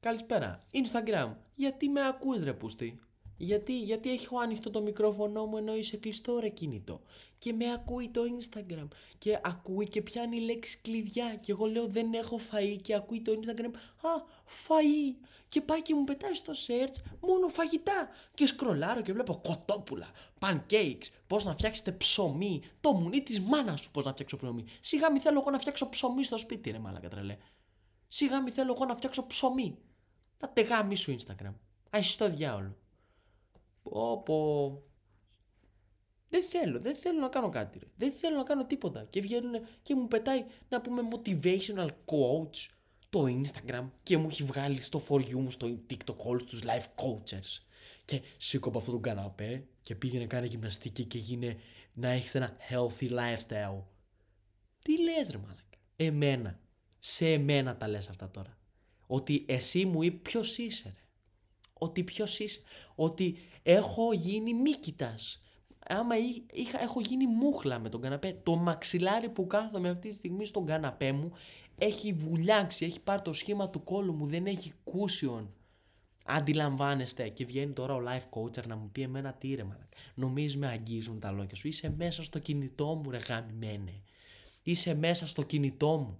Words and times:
Καλησπέρα. 0.00 0.58
Instagram. 0.72 1.34
Γιατί 1.54 1.88
με 1.88 2.06
ακούς 2.06 2.42
ρε 2.42 2.52
πούστη; 2.52 3.00
Γιατί, 3.36 3.78
γιατί 3.78 4.12
έχω 4.12 4.38
ανοιχτό 4.38 4.70
το 4.70 4.82
μικρόφωνο 4.82 5.46
μου 5.46 5.56
ενώ 5.56 5.74
είσαι 5.74 5.96
κλειστό 5.96 6.38
ρε 6.38 6.48
κινητό. 6.48 7.00
Και 7.38 7.52
με 7.52 7.72
ακούει 7.72 8.08
το 8.08 8.22
Instagram. 8.38 8.88
Και 9.18 9.40
ακούει 9.44 9.88
και 9.88 10.02
πιάνει 10.02 10.40
λέξη 10.40 10.78
κλειδιά. 10.82 11.34
Και 11.34 11.52
εγώ 11.52 11.66
λέω 11.66 11.86
δεν 11.86 12.12
έχω 12.12 12.40
φαΐ 12.50 12.78
και 12.82 12.94
ακούει 12.94 13.22
το 13.22 13.32
Instagram. 13.32 13.70
Α, 14.02 14.22
φαΐ. 14.46 15.26
Και 15.46 15.60
πάει 15.60 15.82
και 15.82 15.94
μου 15.94 16.04
πετάει 16.04 16.34
στο 16.34 16.52
search 16.66 16.94
μόνο 17.20 17.48
φαγητά. 17.48 18.08
Και 18.34 18.46
σκρολάρω 18.46 19.00
και 19.00 19.12
βλέπω 19.12 19.40
κοτόπουλα, 19.44 20.10
pancakes, 20.38 21.06
πώς 21.26 21.44
να 21.44 21.52
φτιάξετε 21.52 21.92
ψωμί. 21.92 22.62
Το 22.80 22.92
μουνί 22.92 23.22
της 23.22 23.40
μάνας 23.40 23.80
σου 23.80 23.90
πώς 23.90 24.04
να 24.04 24.12
φτιάξω 24.12 24.36
ψωμί. 24.36 24.64
Σιγά 24.80 25.12
μη 25.12 25.18
θέλω 25.18 25.40
εγώ 25.40 25.50
να 25.50 25.58
φτιάξω 25.58 25.88
ψωμί 25.88 26.24
στο 26.24 26.38
σπίτι 26.38 26.70
ρε 26.70 26.78
μάλακα 26.78 27.08
τρελέ. 27.08 27.36
Σιγά 28.08 28.42
μη 28.42 28.50
θέλω 28.50 28.72
εγώ 28.72 28.84
να 28.84 28.94
φτιάξω 28.94 29.26
ψωμί. 29.26 29.78
Τα 30.38 30.50
τεγάμι 30.50 30.96
σου 30.96 31.16
Instagram. 31.16 31.54
Α, 31.96 32.02
στο 32.02 32.30
διάολο. 32.30 32.76
Πω 34.24 34.82
Δεν 36.28 36.42
θέλω, 36.42 36.80
δεν 36.80 36.94
θέλω 36.94 37.20
να 37.20 37.28
κάνω 37.28 37.48
κάτι. 37.48 37.78
Ρε. 37.78 37.86
Δεν 37.96 38.12
θέλω 38.12 38.36
να 38.36 38.42
κάνω 38.42 38.66
τίποτα. 38.66 39.04
Και 39.04 39.20
βγαίνουν 39.20 39.66
και 39.82 39.94
μου 39.94 40.08
πετάει 40.08 40.44
να 40.68 40.80
πούμε 40.80 41.02
motivational 41.12 41.88
coach 41.88 42.68
το 43.10 43.24
Instagram 43.24 43.88
και 44.02 44.16
μου 44.16 44.26
έχει 44.30 44.42
βγάλει 44.42 44.80
στο 44.80 45.02
for 45.08 45.20
you 45.20 45.32
μου 45.32 45.50
στο 45.50 45.78
TikTok 45.90 46.16
όλους 46.16 46.44
τους 46.44 46.62
life 46.64 47.04
coaches. 47.04 47.62
Και 48.04 48.20
σήκω 48.36 48.68
από 48.68 48.78
αυτόν 48.78 48.92
τον 48.92 49.02
καναπέ 49.02 49.66
και 49.80 49.94
πήγαινε 49.94 50.26
κάνει 50.26 50.46
γυμναστική 50.46 51.04
και 51.04 51.18
γίνε 51.18 51.56
να 51.92 52.08
έχεις 52.08 52.34
ένα 52.34 52.56
healthy 52.70 53.10
lifestyle. 53.10 53.82
Τι 54.82 55.02
λες 55.02 55.30
ρε 55.30 55.38
μάλακα. 55.38 55.62
Εμένα. 55.96 56.60
Σε 56.98 57.32
εμένα 57.32 57.76
τα 57.76 57.88
λες 57.88 58.08
αυτά 58.08 58.30
τώρα. 58.30 58.57
Ότι 59.10 59.44
εσύ 59.48 59.84
μου 59.84 60.02
είπε 60.02 60.16
ποιος 60.16 60.58
είσαι 60.58 60.92
ρε. 60.96 61.02
Ότι 61.72 62.02
ποιος 62.02 62.38
είσαι. 62.38 62.60
Ότι 62.94 63.36
έχω 63.62 64.12
γίνει 64.12 64.54
μύκητας. 64.54 65.42
Άμα 65.88 66.14
είχα, 66.52 66.82
έχω 66.82 67.00
γίνει 67.00 67.26
μούχλα 67.26 67.78
με 67.78 67.88
τον 67.88 68.00
καναπέ. 68.00 68.40
Το 68.42 68.56
μαξιλάρι 68.56 69.28
που 69.28 69.46
κάθομαι 69.46 69.88
αυτή 69.88 70.08
τη 70.08 70.14
στιγμή 70.14 70.46
στον 70.46 70.66
καναπέ 70.66 71.12
μου 71.12 71.32
έχει 71.78 72.12
βουλιάξει, 72.12 72.84
έχει 72.84 73.00
πάρει 73.00 73.22
το 73.22 73.32
σχήμα 73.32 73.70
του 73.70 73.84
κόλου 73.84 74.14
μου, 74.14 74.26
δεν 74.26 74.46
έχει 74.46 74.72
κούσιον. 74.84 75.52
Αντιλαμβάνεστε 76.24 77.28
και 77.28 77.44
βγαίνει 77.44 77.72
τώρα 77.72 77.94
ο 77.94 78.00
life 78.06 78.38
coach 78.38 78.66
να 78.66 78.76
μου 78.76 78.88
πει 78.92 79.02
εμένα 79.02 79.32
τι 79.32 79.54
ρε 79.54 79.64
μάνα. 79.64 79.88
Νομίζεις 80.14 80.56
με 80.56 80.66
αγγίζουν 80.66 81.20
τα 81.20 81.30
λόγια 81.30 81.54
σου. 81.54 81.68
Είσαι 81.68 81.94
μέσα 81.96 82.22
στο 82.22 82.38
κινητό 82.38 82.94
μου 82.94 83.10
ρε 83.10 83.18
γαμημένε. 83.18 84.02
Είσαι 84.62 84.94
μέσα 84.94 85.26
στο 85.26 85.42
κινητό 85.42 85.96
μου. 85.96 86.18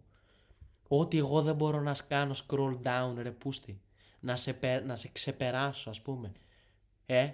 Ότι 0.89 1.19
εγώ 1.19 1.43
δεν 1.43 1.55
μπορώ 1.55 1.81
να 1.81 1.97
κάνω 2.09 2.35
scroll 2.47 2.79
down 2.83 3.15
ρε 3.17 3.31
πούστη. 3.31 3.81
Να 4.21 4.37
σε, 4.37 4.59
να 4.87 4.97
σε 4.97 5.09
ξεπεράσω 5.13 5.91
ας 5.91 6.03
πούμε. 6.03 6.33
Ε, 7.07 7.31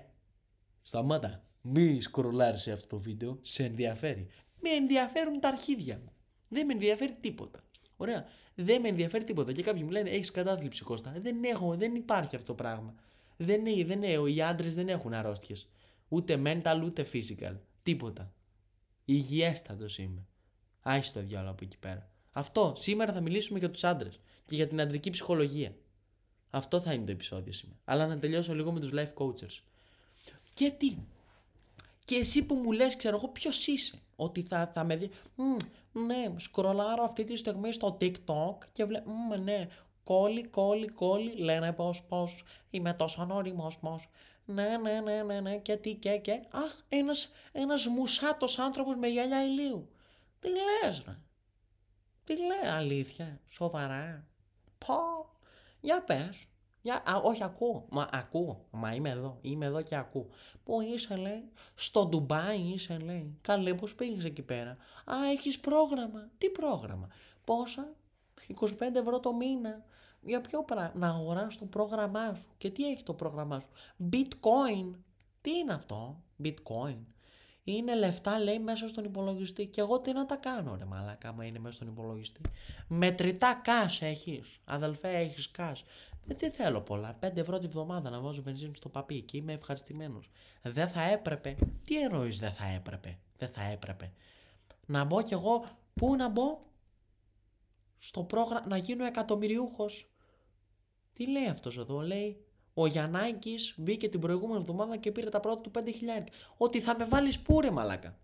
σταμάτα. 0.83 1.45
Μη 1.61 2.01
σκρολάρεις 2.01 2.61
σε 2.61 2.73
αυτό 2.73 2.87
το 2.87 2.99
βίντεο, 2.99 3.39
σε 3.43 3.65
ενδιαφέρει. 3.65 4.29
Με 4.61 4.71
ενδιαφέρουν 4.71 5.41
τα 5.41 5.49
αρχίδια 5.49 6.01
μου. 6.05 6.13
Δεν 6.49 6.67
με 6.67 6.73
ενδιαφέρει 6.73 7.17
τίποτα. 7.21 7.65
Ωραία. 7.97 8.27
Δεν 8.55 8.81
με 8.81 8.89
ενδιαφέρει 8.89 9.25
τίποτα. 9.25 9.53
Και 9.53 9.63
κάποιοι 9.63 9.83
μου 9.85 9.91
λένε: 9.91 10.11
Έχεις 10.11 10.31
κατάθλιψη 10.31 10.83
Κώστα. 10.83 11.15
Δεν 11.19 11.45
έχω, 11.45 11.77
δεν 11.77 11.95
υπάρχει 11.95 12.37
αυτό 12.37 12.47
το 12.47 12.55
πράγμα. 12.55 12.95
Δεν, 13.37 13.67
είναι, 13.67 13.85
δεν 13.85 14.03
είναι, 14.03 14.31
οι 14.31 14.43
άντρες 14.43 14.75
δεν 14.75 14.89
έχουν 14.89 15.15
αρρώστιες. 15.15 15.69
Ούτε 16.09 16.43
mental 16.45 16.81
ούτε 16.85 17.07
physical. 17.13 17.57
Τίποτα. 17.83 18.33
Υγιέστατος 19.05 19.99
είμαι. 19.99 20.27
Άχι 20.81 21.13
το 21.13 21.21
διάλογο 21.21 21.51
από 21.51 21.65
εκεί 21.65 21.79
πέρα. 21.79 22.14
Αυτό. 22.37 22.73
Σήμερα 22.77 23.13
θα 23.13 23.21
μιλήσουμε 23.21 23.59
για 23.59 23.71
τους 23.71 23.85
άντρες 23.85 24.21
και 24.45 24.55
για 24.55 24.67
την 24.67 24.81
αντρική 24.81 25.11
ψυχολογία. 25.11 25.75
Αυτό 26.51 26.81
θα 26.81 26.93
είναι 26.93 27.05
το 27.05 27.13
επεισόδιο 27.13 27.53
σήμερα. 27.53 27.81
Αλλά 27.85 28.07
να 28.07 28.19
τελειώσω 28.19 28.55
λίγο 28.55 28.73
με 28.73 28.81
τους 28.81 28.91
life 28.95 29.15
coaches. 29.15 29.61
Και 30.55 30.71
τι; 30.71 30.97
Και 32.05 32.15
εσύ 32.17 32.47
που 32.47 32.55
μου 32.55 32.73
λες, 32.73 32.97
ξέρω 32.97 33.17
εγώ, 33.17 33.29
ποιος 33.29 33.67
είσαι; 33.67 33.99
Ότι 34.17 34.43
θα, 34.43 34.71
θα 34.75 34.85
με 34.85 34.97
δει. 34.97 35.11
ναι, 35.93 36.35
σκρολάρω 36.37 37.05
αυτή 37.05 37.25
τη 37.25 37.37
στιγμή 37.37 37.73
στο 37.73 37.97
TikTok 38.01 38.57
και 38.73 38.85
βλέπω. 38.85 39.11
ναι, 39.45 39.67
κόλλη, 40.03 40.45
κόλλη, 40.45 40.89
κόλλη. 40.89 41.37
Λένε 41.37 41.73
πώ, 41.73 41.95
πώ. 42.09 42.29
Είμαι 42.71 42.95
τόσο 42.95 43.23
ανώριμος, 43.23 43.79
πώ. 43.79 44.01
Ναι, 44.45 44.77
ναι, 44.77 45.01
ναι, 45.01 45.23
ναι, 45.23 45.41
ναι, 45.41 45.59
και 45.59 45.77
τι, 45.77 45.95
και, 45.95 46.17
και. 46.19 46.41
Αχ, 46.51 46.81
ένας 46.89 47.31
ένας 47.53 47.87
μουσάτος 47.87 48.59
άνθρωπος 48.59 48.95
με 48.97 49.09
γυαλιά 49.09 49.45
ηλίου. 49.45 49.89
Τι 50.41 50.49
λες, 50.49 51.03
ρε; 51.07 51.19
Τι 52.25 52.37
λέει, 52.37 52.73
αλήθεια, 52.77 53.41
σοβαρά. 53.47 54.27
Πω, 54.79 54.95
για 55.81 56.05
πες. 56.05 56.47
Για, 56.83 56.95
α, 56.95 57.17
όχι, 57.23 57.45
ακούω. 57.45 57.87
Μα 57.91 58.09
ακούω. 58.13 58.67
Μα 58.71 58.95
είμαι 58.95 59.11
εδώ. 59.11 59.39
Είμαι 59.41 59.67
εδώ 59.67 59.83
και 59.83 59.97
ακούω. 59.97 60.29
Πού 60.65 60.81
είσαι, 60.81 61.17
λέει. 61.17 61.49
Στο 61.75 62.07
Ντουμπάι 62.07 62.59
είσαι, 62.59 62.99
λέει. 62.99 63.39
Καλέ, 63.41 63.75
πώς 63.75 63.95
πήγες 63.95 64.25
εκεί 64.25 64.43
πέρα. 64.43 64.71
Α, 65.05 65.15
έχεις 65.33 65.61
πρόγραμμα. 65.61 66.29
Τι 66.39 66.51
πρόγραμμα. 66.51 67.09
Πόσα; 67.45 67.95
25 68.61 68.95
ευρώ 68.95 69.21
το 69.21 69.35
μήνα. 69.35 69.85
Για 70.21 70.41
ποιο 70.41 70.65
πράγμα. 70.65 70.93
Να 70.95 71.09
αγοράσεις 71.15 71.59
το 71.59 71.65
πρόγραμμά 71.65 72.35
σου. 72.35 72.49
Και 72.59 72.71
τι 72.71 72.91
έχει 72.91 73.03
το 73.03 73.15
πρόγραμμά 73.15 73.61
σου. 73.61 73.69
Bitcoin. 74.13 74.95
Τι 75.41 75.51
είναι 75.59 75.73
αυτό; 75.73 76.23
Bitcoin. 76.45 76.99
Είναι 77.65 77.95
λεφτά 77.95 78.39
λέει 78.41 78.59
μέσα 78.59 78.89
στον 78.89 79.05
υπολογιστή. 79.05 79.67
Και 79.67 79.81
εγώ 79.81 80.01
τι 80.01 80.13
να 80.13 80.27
τα 80.27 80.37
κάνω 80.37 80.77
ρε 80.77 80.85
μαλάκα 80.85 81.29
άμα 81.29 81.45
είναι 81.45 81.59
μέσα 81.59 81.75
στον 81.75 81.89
υπολογιστή. 81.89 82.41
Μετρητά 82.89 83.63
cash 83.65 83.99
έχεις. 84.01 84.61
Αδελφέ 84.65 85.09
έχεις 85.09 85.51
cash. 85.57 85.83
Δεν 86.25 86.37
τι 86.37 86.51
θέλω 86.51 86.81
πολλά. 86.81 87.19
5 87.21 87.37
ευρώ 87.37 87.59
τη 87.59 87.67
βδομάδα 87.67 88.11
να 88.11 88.21
βάζω 88.21 88.43
βενζίνη 88.43 88.77
στο 88.77 88.89
παπί 88.89 89.21
και 89.21 89.37
είμαι 89.37 89.53
ευχαριστημένος. 89.53 90.31
Δεν 90.63 90.89
θα 90.89 91.03
έπρεπε. 91.03 91.57
Τι 91.85 92.03
εννοείς 92.03 92.39
δεν 92.39 92.53
θα 92.53 92.67
έπρεπε. 92.67 93.19
Δεν 93.39 93.49
θα 93.49 93.63
έπρεπε. 93.63 94.13
Να 94.87 95.05
μπω 95.05 95.23
κι 95.23 95.33
εγώ. 95.33 95.65
Πού 95.95 96.17
να 96.17 96.29
μπω; 96.29 96.61
Στο 97.99 98.23
πρόγραμμα 98.23 98.67
να 98.67 98.77
γίνω 98.77 99.05
εκατομμυριούχος. 99.05 100.09
Τι 101.13 101.31
λέει 101.31 101.47
αυτός 101.49 101.79
εδώ, 101.79 102.01
λέει. 102.01 102.45
Ο 102.75 102.87
Γιαννάκης 102.87 103.75
μπήκε 103.77 104.09
την 104.09 104.21
προηγούμενη 104.21 104.59
εβδομάδα 104.61 104.97
και 104.97 105.13
πήρε 105.13 105.29
τα 105.29 105.41
πρώτα 105.41 105.61
του 105.61 105.71
5.000. 105.75 105.81
Ότι 106.57 106.81
θα 106.81 106.97
με 106.99 107.05
βάλεις 107.05 107.41
πού 107.41 107.61
ρε 107.61 107.71
μαλάκα; 107.71 108.19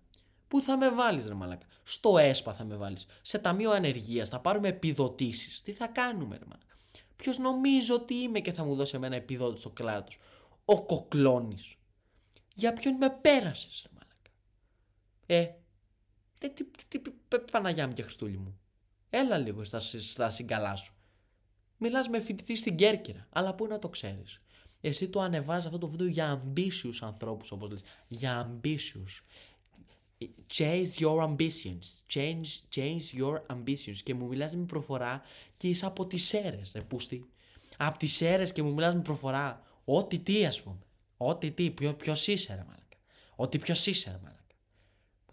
Πού 0.49 0.63
θα 0.63 0.77
με 0.77 0.91
βάλεις, 0.91 1.27
ρε 1.27 1.35
μαλάκα; 1.35 1.67
Στο 1.83 2.19
ΕΣΠΑ 2.19 2.55
θα 2.55 2.65
με 2.65 2.77
βάλεις. 2.77 3.07
Σε 3.23 3.39
ταμείο 3.39 3.71
ανεργίας. 3.71 4.29
Θα 4.29 4.41
πάρουμε 4.41 4.69
επιδοτήσεις. 4.69 5.63
Τι 5.63 5.73
θα 5.73 5.87
κάνουμε, 5.87 6.37
ρε 6.37 6.45
μαλάκα; 6.45 6.75
Ποιος 7.17 7.39
νομίζω 7.39 7.95
ότι 7.95 8.15
είμαι 8.15 8.41
και 8.41 8.53
θα 8.53 8.65
μου 8.65 8.75
δώσει 8.75 8.97
εμένα 8.97 9.17
επιδότηση 9.17 9.61
στο 9.61 9.71
κράτο. 9.71 10.13
Ο 10.65 10.83
κοκλώνης. 10.83 11.75
Για 12.55 12.73
ποιον 12.73 12.95
με 12.95 13.11
πέρασες, 13.11 13.87
ρε 13.87 13.91
μαλάκα; 13.95 14.31
Ε, 15.27 15.55
τι, 16.41 16.65
τι, 16.89 16.99
τι, 16.99 17.39
Παναγιά 17.53 17.87
μου 17.87 17.93
και 17.93 18.03
Χριστούλη 18.03 18.39
μου. 18.39 18.59
Έλα 19.11 19.39
λίγο 19.39 19.65
στα, 19.65 19.79
στα 19.79 20.31
συγκαλά 20.31 20.77
σου. 20.77 20.95
Μιλάς 21.83 22.09
με 22.09 22.21
φοιτητή 22.21 22.57
στην 22.57 22.77
Κέρκυρα, 22.77 23.27
αλλά 23.31 23.55
πού 23.55 23.67
να 23.67 23.79
το 23.79 23.89
ξέρεις. 23.89 24.41
Εσύ 24.81 25.09
το 25.09 25.21
ανεβάζεις 25.21 25.67
αυτό 25.67 25.79
το 25.79 25.89
βίντεο 25.89 26.07
για 26.07 26.43
ambitious 26.43 26.99
ανθρώπους, 27.01 27.51
όπως 27.51 27.71
λες. 27.71 27.83
Για 28.09 28.51
ambitious. 28.51 29.23
Chase 30.57 30.99
your 30.99 31.19
ambitions. 31.29 31.85
Change, 32.15 32.47
change 32.77 33.21
your 33.21 33.43
ambitions. 33.47 33.97
Και 34.03 34.15
μου 34.15 34.27
μιλάς 34.27 34.57
με 34.57 34.65
προφορά 34.65 35.23
και 35.57 35.69
είσαι 35.69 35.87
από 35.87 36.07
τις 36.07 36.25
Σέρες, 36.25 36.73
ρε 36.75 36.83
πούστη. 36.83 37.31
Από 37.77 37.99
τις 37.99 38.13
Σέρες 38.13 38.53
και 38.53 38.63
μου 38.63 38.73
μιλάς 38.73 38.95
με 38.95 39.03
προφορά. 39.03 39.63
Ό,τι 39.85 40.19
τι 40.19 40.47
ας 40.47 40.63
πούμε. 40.63 40.79
Ό,τι 41.17 41.51
τι. 41.51 41.71
Ποιο, 41.71 41.95
ποιος 41.95 42.27
είσαι 42.27 42.55
ρε 42.55 42.65
μάλακα. 42.65 42.97
Ό,τι 43.37 43.59
ποιος 43.59 43.87
είσαι 43.87 44.11
ρε 44.11 44.19
μάλακα. 44.23 44.55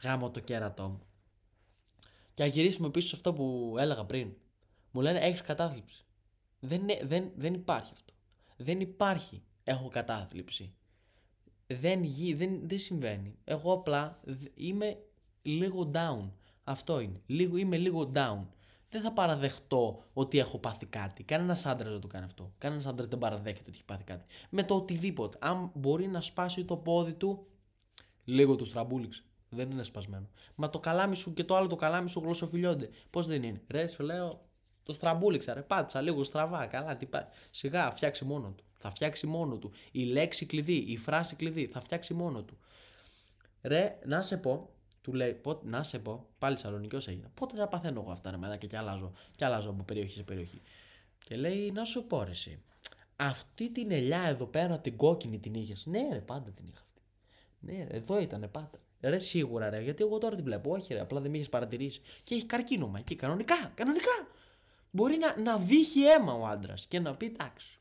Γάμω 0.03 0.31
το 0.31 0.40
κέρατό 0.40 0.88
μου. 0.88 1.02
Και 2.34 2.44
να 2.44 2.50
γυρίσουμε 2.50 2.90
πίσω 2.90 3.08
σε 3.08 3.16
αυτό 3.16 3.34
που 3.34 3.75
έλεγα 3.78 4.06
πριν. 4.06 4.34
Μου 4.91 5.02
λένε 5.02 5.19
έχεις 5.19 5.41
κατάθλιψη. 5.41 6.06
Δεν, 6.59 6.81
δεν, 7.03 7.31
δεν 7.35 7.53
υπάρχει 7.53 7.91
αυτό. 7.94 8.14
Δεν 8.58 8.79
υπάρχει 8.79 9.43
έχω 9.64 9.87
κατάθλιψη 9.87 10.73
δεν, 11.67 12.03
γι, 12.03 12.34
δεν, 12.34 12.59
δεν 12.64 12.79
συμβαίνει. 12.79 13.35
Εγώ 13.43 13.73
απλά 13.73 14.20
είμαι 14.55 14.97
λίγο 15.41 15.91
down. 15.93 16.29
Αυτό 16.64 16.99
είναι. 16.99 17.22
Λίγο, 17.26 17.58
είμαι 17.58 17.78
λίγο 17.78 18.11
down. 18.16 18.46
Δεν 18.90 19.02
θα 19.02 19.11
παραδεχτώ 19.11 20.03
ότι 20.14 20.40
έχω 20.40 20.58
πάθει 20.58 20.85
κάτι. 20.85 21.23
Κανένα 21.23 21.58
άντρα 21.64 21.90
δεν 21.90 21.99
το 21.99 22.08
κάνει 22.08 22.26
αυτό. 22.26 22.53
Κανένας 22.58 22.85
άντρας 22.85 23.08
δεν 23.08 23.20
παραδέχεται 23.20 23.61
ότι 23.61 23.72
έχει 23.72 23.85
πάθει 23.85 24.03
κάτι. 24.03 24.26
Με 24.49 24.64
το 24.64 24.76
οτιδήποτε. 24.76 25.37
Αν 25.41 25.72
μπορεί 25.73 26.08
να 26.08 26.22
σπάσει 26.22 26.66
το 26.66 26.78
πόδι 26.78 27.14
του, 27.14 27.47
λίγο 28.23 28.55
του 28.55 28.66
στραμπούληξε. 28.66 29.23
Δεν 29.49 29.72
είναι 29.72 29.84
σπασμένο. 29.84 30.29
Μα 30.55 30.70
το 30.70 30.79
καλάμι 30.79 31.16
σου 31.16 31.34
και 31.34 31.43
το 31.43 31.55
άλλο 31.55 31.67
το 31.67 31.76
καλάμι 31.76 32.09
σου 32.09 32.20
γλωσσοφιλιώνται. 32.20 32.90
Πώς 33.09 33.28
δεν 33.28 33.43
είναι; 33.43 33.61
Ρε, 33.67 33.87
σου 33.87 34.03
λέω, 34.03 34.41
το 34.87 34.93
στραμπούληξα, 34.93 35.53
ρε. 35.53 35.61
Πάτσα 35.61 36.01
λίγο 36.01 36.23
στραβά. 36.23 36.66
Καλά, 36.66 36.97
τι 36.97 37.05
πάει. 37.05 37.25
Σιγά, 37.51 37.91
φτιάξει 37.91 38.25
μόνο 38.25 38.53
του. 38.57 38.63
Θα 38.78 38.91
φτιάξει 38.91 39.28
μόνο 39.28 39.57
του. 39.57 39.72
Η 39.91 40.03
λέξη 40.03 40.45
κλειδί, 40.45 40.75
η 40.75 40.97
φράση 40.97 41.35
κλειδί 41.35 41.69
θα 41.73 41.81
φτιάξει 41.81 42.13
μόνο 42.13 42.43
του. 42.43 42.57
Ρε, 43.61 43.99
να 44.05 44.22
σε 44.22 44.37
πω, 44.37 44.69
του 45.01 45.13
λέει, 45.13 45.34
πότε, 45.34 45.69
να 45.69 45.84
σε 45.84 45.99
πω, 45.99 46.28
πάλι 46.39 46.57
Σαλονικιό 46.57 47.01
έγινε. 47.05 47.31
Πότε 47.34 47.55
θα 47.57 47.67
παθαίνω 47.67 48.01
εγώ 48.01 48.11
αυτά, 48.11 48.31
ρε 48.31 48.37
μένα 48.37 48.57
και, 48.57 48.67
και 48.67 48.78
αλλάζω, 48.78 49.11
και 49.35 49.45
αλλάζω 49.45 49.69
από 49.69 49.84
περιοχή 49.84 50.13
σε 50.13 50.23
περιοχή. 50.23 50.61
Και 51.25 51.35
λέει, 51.35 51.72
να 51.72 51.85
σου 51.85 52.07
πω, 52.07 52.23
ρε, 52.23 52.29
εσύ. 52.29 52.61
Αυτή 53.16 53.72
την 53.72 53.91
ελιά 53.91 54.22
εδώ 54.22 54.45
πέρα, 54.45 54.79
την 54.79 54.97
κόκκινη 54.97 55.39
την 55.39 55.53
είχες; 55.53 55.85
Ναι, 55.85 56.07
ρε, 56.11 56.19
πάντα 56.19 56.49
την 56.51 56.66
είχα 56.67 56.81
αυτή. 56.81 57.01
Ναι, 57.59 57.87
ρε, 57.91 57.97
εδώ 57.97 58.19
ήταν 58.19 58.49
πάντα. 58.51 58.79
Ρε, 59.01 59.19
σίγουρα, 59.19 59.69
ρε, 59.69 59.81
γιατί 59.81 60.03
εγώ 60.03 60.17
τώρα 60.17 60.35
την 60.35 60.43
βλέπω. 60.43 60.72
Όχι, 60.72 60.93
ρε, 60.93 60.99
απλά 60.99 61.19
δεν 61.19 61.31
με 61.31 61.37
είχες 61.37 61.49
παρατηρήσει. 61.49 62.01
Και 62.23 62.35
έχει 62.35 62.45
καρκίνωμα 62.45 62.99
εκεί, 62.99 63.16
κανονικά, 63.16 63.72
κανονικά. 63.75 64.28
Μπορεί 64.97 65.17
να, 65.17 65.41
να 65.41 65.58
βύχει 65.58 66.03
αίμα 66.03 66.34
ο 66.34 66.46
άντρας 66.46 66.85
και 66.85 66.99
να 66.99 67.16
πει 67.16 67.26
εντάξει. 67.26 67.79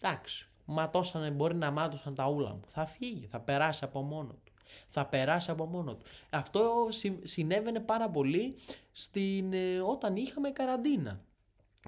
Εντάξει, 0.00 0.48
ματώσανε, 0.64 1.30
μπορεί 1.30 1.54
να 1.54 1.70
μάτωσαν 1.70 2.14
τα 2.14 2.28
ούλα 2.28 2.50
μου. 2.50 2.62
Θα 2.68 2.86
φύγει, 2.86 3.26
θα 3.26 3.40
περάσει 3.40 3.84
από 3.84 4.02
μόνο 4.02 4.32
του. 4.44 4.52
Θα 4.88 5.06
περάσει 5.06 5.50
από 5.50 5.66
μόνο 5.66 5.94
του. 5.94 6.04
Αυτό 6.30 6.88
συνέβαινε 7.22 7.80
πάρα 7.80 8.10
πολύ 8.10 8.54
στην, 8.92 9.52
ε, 9.52 9.80
όταν 9.80 10.16
είχαμε 10.16 10.50
καραντίνα. 10.50 11.20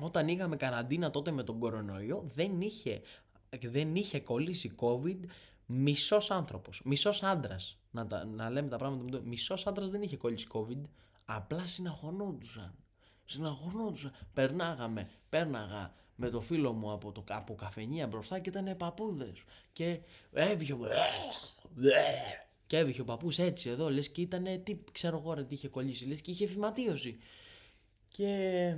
Όταν 0.01 0.29
είχαμε 0.29 0.57
καραντίνα 0.57 1.11
τότε 1.11 1.31
με 1.31 1.43
τον 1.43 1.59
κορονοϊό 1.59 2.25
δεν 2.35 2.61
είχε, 2.61 3.01
δεν 3.63 3.95
είχε 3.95 4.21
κολλήσει 4.21 4.75
COVID 4.77 5.21
μισός 5.67 6.31
άνθρωπος, 6.31 6.81
μισός 6.85 7.23
άντρας. 7.23 7.79
Να, 7.91 8.25
να 8.25 8.51
λέμε 8.51 8.69
τα 8.69 8.77
πράγματα, 8.77 9.21
μισός 9.25 9.67
άντρας 9.67 9.91
δεν 9.91 10.03
είχε 10.03 10.17
κολλήσει 10.17 10.47
COVID, 10.53 10.81
απλά 11.25 11.67
συναχωνόντουσαν. 11.67 12.75
Συναχωνόντουσαν. 13.29 14.13
Περνάγαμε, 14.33 15.11
πέρναγα 15.29 15.95
με 16.17 16.31
το 16.31 16.41
φίλο 16.41 16.73
μου 16.73 16.93
από, 16.93 17.13
το, 17.13 17.25
από 17.29 17.55
καφενεία 17.55 18.07
μπροστά 18.07 18.39
και 18.39 18.49
ήταν 18.49 18.77
παππούδες. 18.77 19.43
Και 19.73 20.01
έβγαινε. 20.33 20.89
Και 22.67 22.77
έβγαινε 22.77 23.01
ο 23.01 23.05
παππούς 23.05 23.39
έτσι 23.39 23.69
εδώ, 23.69 23.91
λες 23.91 24.09
και 24.11 24.21
ήταν. 24.21 24.63
Τι 24.63 24.81
ξέρω 24.93 25.19
εγώ, 25.19 25.33
ρε, 25.33 25.45
τι 25.45 25.55
είχε 25.55 25.69
κολλήσει. 25.69 26.05
Λες 26.05 26.21
και 26.21 26.31
είχε 26.31 26.47
φυματίωση. 26.47 27.19
Και 28.09 28.77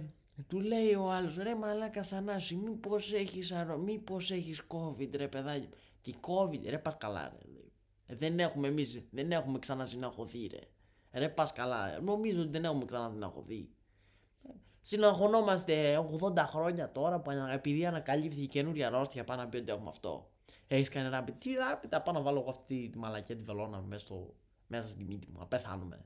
του 0.48 0.60
λέει 0.60 0.94
ο 0.94 1.10
άλλος, 1.10 1.36
ρε 1.36 1.54
μαλάκα 1.54 2.02
Θανάση, 2.02 2.54
μήπως 2.54 3.12
έχεις 3.12 3.52
αρο... 3.52 3.78
μήπως 3.78 4.30
έχεις 4.30 4.62
COVID, 4.68 5.16
ρε 5.16 5.28
παιδάκι. 5.28 5.68
Τι 6.02 6.14
COVID, 6.20 6.60
ρε 6.68 6.78
πας 6.78 6.96
καλά, 6.98 7.28
ρε. 7.28 7.50
Ε, 8.06 8.14
δεν 8.16 8.38
έχουμε 8.38 8.68
εμείς, 8.68 9.02
δεν 9.10 9.32
έχουμε 9.32 9.58
ξανά 9.58 9.86
συναχωθεί, 9.86 10.46
ρε. 10.46 10.60
Ρε 11.12 11.28
πας 11.28 11.52
καλά, 11.52 12.00
νομίζω 12.00 12.40
ότι 12.40 12.50
δεν 12.50 12.64
έχουμε 12.64 12.84
ξανά 12.84 13.10
συναχωθεί. 13.10 13.68
Συναγωνόμαστε 14.80 16.06
80 16.20 16.36
χρόνια 16.36 16.92
τώρα 16.92 17.20
που 17.20 17.30
επειδή 17.30 17.86
ανακαλύφθηκε 17.86 18.46
καινούρια 18.46 18.86
αρρώστια 18.86 19.24
πάνω 19.24 19.42
να 19.42 19.48
πει 19.48 19.56
ότι 19.56 19.72
έχουμε 19.72 19.88
αυτό. 19.88 20.30
Έχεις 20.66 20.88
κάνει 20.88 21.08
ράπι. 21.08 21.32
Τι 21.32 21.52
ράπι, 21.52 21.88
θα 21.88 22.02
πάω 22.02 22.14
να 22.14 22.20
βάλω 22.20 22.40
εγώ 22.40 22.50
αυτή 22.50 22.88
τη 22.92 22.98
μαλακιά 22.98 23.36
τη 23.36 23.42
βελόνα 23.42 23.80
μέσα, 23.80 24.04
στο, 24.04 24.34
μέσα 24.66 24.88
στη 24.88 25.04
μύτη 25.04 25.26
μου. 25.30 25.38
Να 25.38 25.46
πεθάνουμε. 25.46 26.04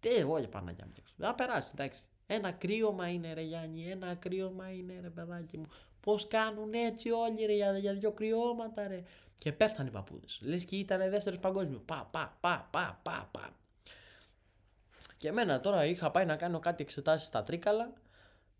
Τι 0.00 0.08
εγώ 0.08 0.38
για 0.38 0.48
πάνω 0.48 0.70
να 1.16 1.26
Θα 1.26 1.34
περάσει, 1.34 1.68
εντάξει. 1.72 2.02
Ένα 2.26 2.50
κρύωμα 2.52 3.08
είναι 3.08 3.32
ρε 3.32 3.40
Γιάννη, 3.40 3.90
ένα 3.90 4.14
κρύωμα 4.14 4.70
είναι 4.70 5.00
ρε 5.00 5.10
παιδάκι 5.10 5.58
μου. 5.58 5.66
Πώς 6.00 6.28
κάνουν 6.28 6.72
έτσι 6.72 7.10
όλοι 7.10 7.46
ρε 7.46 7.54
για, 7.54 7.78
για 7.78 7.94
δύο 7.94 8.12
κρυώματα 8.12 8.88
ρε. 8.88 9.02
Και 9.34 9.52
πέφτανε 9.52 9.88
οι 9.88 9.92
παππούδες. 9.92 10.40
Λες 10.42 10.64
και 10.64 10.76
ήταν 10.76 11.10
δεύτερος 11.10 11.38
παγκόσμιος. 11.38 11.80
Πα, 11.84 12.08
πα, 12.10 12.36
πα, 12.40 12.68
πα, 12.70 13.00
πα, 13.02 13.28
πα. 13.30 13.56
Και 15.24 15.30
εμένα 15.30 15.60
τώρα 15.60 15.84
είχα 15.84 16.10
πάει 16.10 16.24
να 16.24 16.36
κάνω 16.36 16.58
κάτι 16.58 16.82
εξετάσεις 16.82 17.26
στα 17.26 17.42
Τρίκαλα 17.42 17.92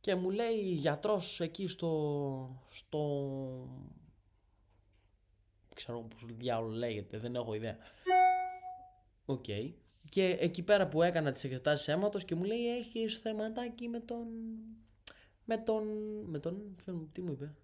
και 0.00 0.14
μου 0.14 0.30
λέει 0.30 0.60
γιατρός 0.60 1.40
εκεί 1.40 1.66
στο... 1.66 2.64
στο... 2.70 3.00
ξέρω 5.74 6.00
πώς 6.00 6.24
διάολο 6.36 6.74
λέγεται, 6.74 7.18
δεν 7.18 7.34
έχω 7.34 7.54
ιδέα. 7.54 7.76
OK. 9.24 9.44
Okay. 9.46 9.72
Και 10.08 10.36
εκεί 10.40 10.62
πέρα 10.62 10.88
που 10.88 11.02
έκανα 11.02 11.32
τις 11.32 11.44
εξετάσεις 11.44 11.88
αίματος 11.88 12.24
και 12.24 12.34
μου 12.34 12.44
λέει 12.44 12.76
έχεις 12.76 13.18
θεματάκι 13.18 13.88
με 13.88 14.00
τον... 14.00 14.26
Με 15.44 15.56
τον... 15.56 15.84
Με 16.24 16.38
τον... 16.38 16.76
Ποιον, 16.76 17.08
τι 17.12 17.20
μου 17.20 17.32
είπε; 17.32 17.54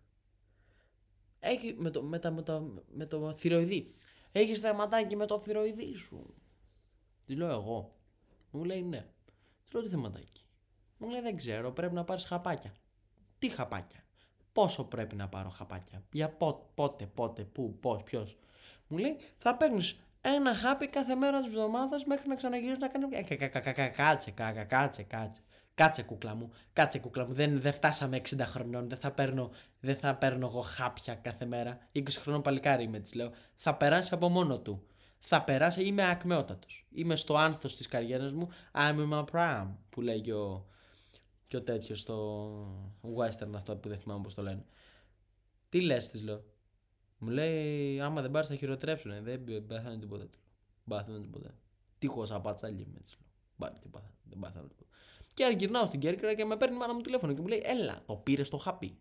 Έχει 1.40 1.74
με 1.78 1.90
το, 1.90 2.02
με 2.02 2.18
τα, 2.18 2.30
με 2.30 2.42
το, 2.42 2.82
με 2.92 3.06
το 3.06 3.32
θυρεοειδή. 3.32 3.92
Έχεις 4.32 4.60
θεματάκι 4.60 5.16
με 5.16 5.26
το 5.26 5.38
θυρεοειδή 5.38 5.94
σου. 5.94 6.34
Τι 7.26 7.34
λέω 7.34 7.50
εγώ. 7.50 7.98
Μου 8.50 8.64
λέει 8.64 8.82
ναι. 8.82 9.06
Του 9.64 9.76
λέω 9.76 9.82
τι 9.82 9.88
θεματάκι. 9.88 10.42
Μου 10.98 11.08
λέει 11.08 11.20
δεν 11.20 11.36
ξέρω, 11.36 11.72
πρέπει 11.72 11.94
να 11.94 12.04
πάρεις 12.04 12.24
χαπάκια. 12.24 12.72
Τι 13.38 13.48
χαπάκια; 13.48 14.04
Πόσο 14.52 14.84
πρέπει 14.84 15.16
να 15.16 15.28
πάρω 15.28 15.48
χαπάκια; 15.48 16.02
Για 16.12 16.28
πότε, 16.28 17.06
πότε, 17.06 17.44
πού, 17.44 17.78
πώς, 17.80 18.02
ποιος; 18.02 18.36
Μου 18.88 18.98
λέει 18.98 19.16
θα 19.38 19.56
παίρνεις 19.56 20.00
ένα 20.20 20.54
χάπι 20.54 20.86
κάθε 20.88 21.14
μέρα 21.14 21.42
της 21.42 21.52
εβδομάδας 21.52 22.04
μέχρι 22.04 22.28
να 22.28 22.34
ξαναγυρίσεις 22.34 22.78
να 22.78 22.88
κάνεις. 22.88 23.08
Κάτσε, 23.52 24.30
κάτσε, 24.30 24.30
κάτσε, 24.64 25.02
κάτσε. 25.02 25.42
Κάτσε 25.74 26.02
κούκλα 26.02 26.34
μου, 26.34 26.50
κάτσε 26.72 26.98
κούκλα 26.98 27.26
μου. 27.26 27.32
Δεν, 27.32 27.60
δεν 27.60 27.72
φτάσαμε 27.72 28.16
60 28.16 28.40
χρονών. 28.40 28.88
Δεν 28.88 28.98
θα, 28.98 29.10
παίρνω, 29.10 29.50
δεν 29.80 29.96
θα 29.96 30.14
παίρνω 30.14 30.46
εγώ 30.46 30.60
χάπια 30.60 31.14
κάθε 31.14 31.44
μέρα. 31.44 31.78
20 31.92 32.02
χρονών 32.08 32.42
παλικάρι 32.42 32.82
είμαι, 32.82 32.98
της 32.98 33.14
λέω. 33.14 33.32
Θα 33.56 33.74
περάσει 33.74 34.14
από 34.14 34.28
μόνο 34.28 34.58
του 34.58 34.86
θα 35.20 35.44
περάσει, 35.44 35.84
είμαι 35.84 36.10
ακμεότατο. 36.10 36.66
Είμαι 36.90 37.16
στο 37.16 37.36
άνθος 37.36 37.76
της 37.76 37.86
καριέρας 37.86 38.32
μου. 38.32 38.48
I'm 38.72 38.96
in 38.98 39.10
my 39.12 39.24
prime, 39.32 39.68
που 39.90 40.00
λέει 40.00 40.20
και 40.20 40.34
ο, 40.34 40.66
και 41.48 41.56
ο 41.56 41.62
τέτοιος 41.62 42.00
στο 42.00 42.96
western 43.16 43.50
αυτό 43.54 43.76
που 43.76 43.88
δεν 43.88 43.98
θυμάμαι 43.98 44.22
πώς 44.22 44.34
το 44.34 44.42
λένε. 44.42 44.64
Τι 45.68 45.80
λες, 45.80 46.08
της 46.08 46.22
λέω. 46.22 46.44
Μου 47.18 47.28
λέει, 47.28 48.00
άμα 48.00 48.22
δεν 48.22 48.30
πάρεις 48.30 48.48
θα 48.48 48.54
χειροτερεύσουν. 48.54 49.22
Δεν 49.22 49.66
πεθάνει 49.66 49.98
τίποτα. 49.98 50.24
Δεν 50.84 50.98
πεθάνει 50.98 51.20
τίποτα. 51.20 51.54
Τείχο 51.98 52.26
απατσάλι 52.30 52.86
με 52.92 53.00
της 53.00 53.18
λέω. 53.58 53.72
τι 53.78 53.88
πάθανε, 53.88 54.14
δεν 54.22 54.38
πάθανε 54.38 54.68
τίποτα. 54.68 54.90
Και 55.34 55.54
γυρνάω 55.58 55.84
στην 55.84 56.00
Κέρκυρα 56.00 56.34
και 56.34 56.44
με 56.44 56.56
παίρνει 56.56 56.74
η 56.74 56.78
μάνα 56.78 56.94
μου 56.94 57.00
τηλέφωνο 57.00 57.32
και 57.32 57.40
μου 57.40 57.46
λέει, 57.46 57.62
Έλα, 57.64 58.02
το 58.06 58.14
πήρες 58.16 58.48
το 58.48 58.56
χάπι. 58.56 58.98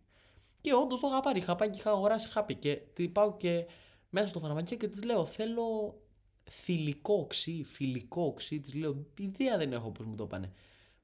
Και 0.62 0.74
όντως 0.74 1.00
το 1.00 1.07
είχα 1.07 1.19
πάρει. 1.19 1.39
Είχα 1.39 1.56
πάει 1.56 1.69
και 1.69 1.80
είχα 1.80 1.89
αγοράσει 1.89 2.30
χάπι. 2.30 2.56
Και 2.56 2.75
πάω 3.12 3.38
και 3.38 3.66
μέσα 4.10 4.27
στο 4.27 4.39
φαρμακείο 4.39 4.77
και 4.77 4.88
της 4.88 5.04
λέω, 5.04 5.25
Θέλω 5.25 6.00
θηλυκό 6.49 7.13
οξύ, 7.13 7.63
φιλικό 7.67 8.21
οξύ. 8.21 8.59
Της 8.59 8.73
λέω, 8.73 9.05
ιδέα 9.17 9.57
δεν 9.57 9.73
έχω 9.73 9.91
πώς 9.91 10.05
μου 10.05 10.15
το 10.15 10.27
πάνε. 10.27 10.51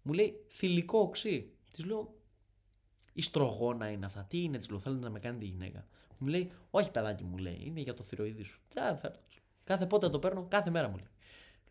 Μου 0.02 0.14
λέει, 0.14 0.46
θηλυκό 0.50 1.00
οξύ. 1.00 1.52
Της 1.72 1.86
λέω, 1.86 2.16
Ιστρογόνα 3.18 3.90
είναι 3.90 4.06
αυτά. 4.06 4.26
Τι 4.30 4.44
είναι, 4.44 4.58
της 4.58 4.70
λέω, 4.70 4.80
θέλετε 4.80 5.04
να 5.04 5.10
με 5.10 5.20
κάνετε 5.20 5.46
γυναίκα. 5.46 5.86
Μου 6.18 6.28
λέει, 6.28 6.52
Όχι, 6.70 6.92
παιδάκι 6.92 7.24
μου 7.24 7.38
λέει, 7.38 7.62
είναι 7.66 7.80
για 7.80 7.94
το 7.94 8.04
θηροειδή 8.04 8.44
σου. 8.44 8.60
Κάθε 9.64 9.86
πότε 9.86 10.10
το 10.10 10.20
παίρνω, 10.20 10.46
κάθε 10.50 10.70
μέρα 10.70 10.90
μου 10.90 10.96
λέει. 10.96 11.08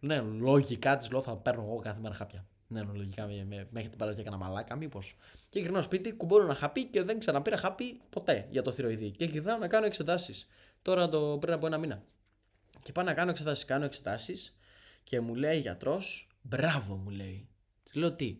Ναι, 0.01 0.21
λογικά 0.21 0.97
της 0.97 1.11
λέω, 1.11 1.23
θα 1.23 1.37
παίρνω 1.37 1.63
εγώ 1.63 1.79
κάθε 1.79 2.01
μέρα 2.01 2.15
χάπια. 2.15 2.47
Ναι, 2.69 2.83
λογικά 2.83 3.27
με, 3.27 3.45
με, 3.49 3.69
με 3.71 3.81
έχετε 3.81 3.97
παράσει 3.97 4.23
για 4.23 4.37
μαλάκα, 4.37 4.77
μήπως. 4.77 5.17
Και 5.49 5.59
γυρνάω 5.61 5.83
σπίτι, 5.83 6.13
κουμπώνω 6.13 6.45
ένα 6.45 6.55
χάπι 6.55 6.85
και 6.85 7.03
δεν 7.03 7.19
ξαναπήρα 7.19 7.57
χάπι 7.57 8.01
ποτέ 8.11 8.49
για 8.51 8.63
το 8.63 8.73
θηροειδή. 8.73 9.11
Και 9.11 9.25
γυρνάω 9.25 9.59
να 9.59 9.69
κάνω 9.69 9.87
εξετάσεις. 9.87 10.47
Τώρα 10.83 11.09
το 11.09 11.39
πριν 11.41 11.53
από 11.53 11.67
ένα 11.67 11.79
μήνα. 11.79 12.03
Και 12.85 12.93
πάω 12.93 13.05
να 13.05 13.15
κάνω 13.15 13.31
εξετάσεις. 13.31 13.65
Κάνω 13.65 13.85
εξετάσεις 13.85 14.57
και 15.05 15.21
μου 15.21 15.35
λέει 15.35 15.59
γιατρός, 15.59 16.29
μπράβο 16.43 16.97
μου 16.97 17.11
λέει. 17.11 17.49
Της 17.83 17.95
λέω 17.95 18.13
τι. 18.13 18.39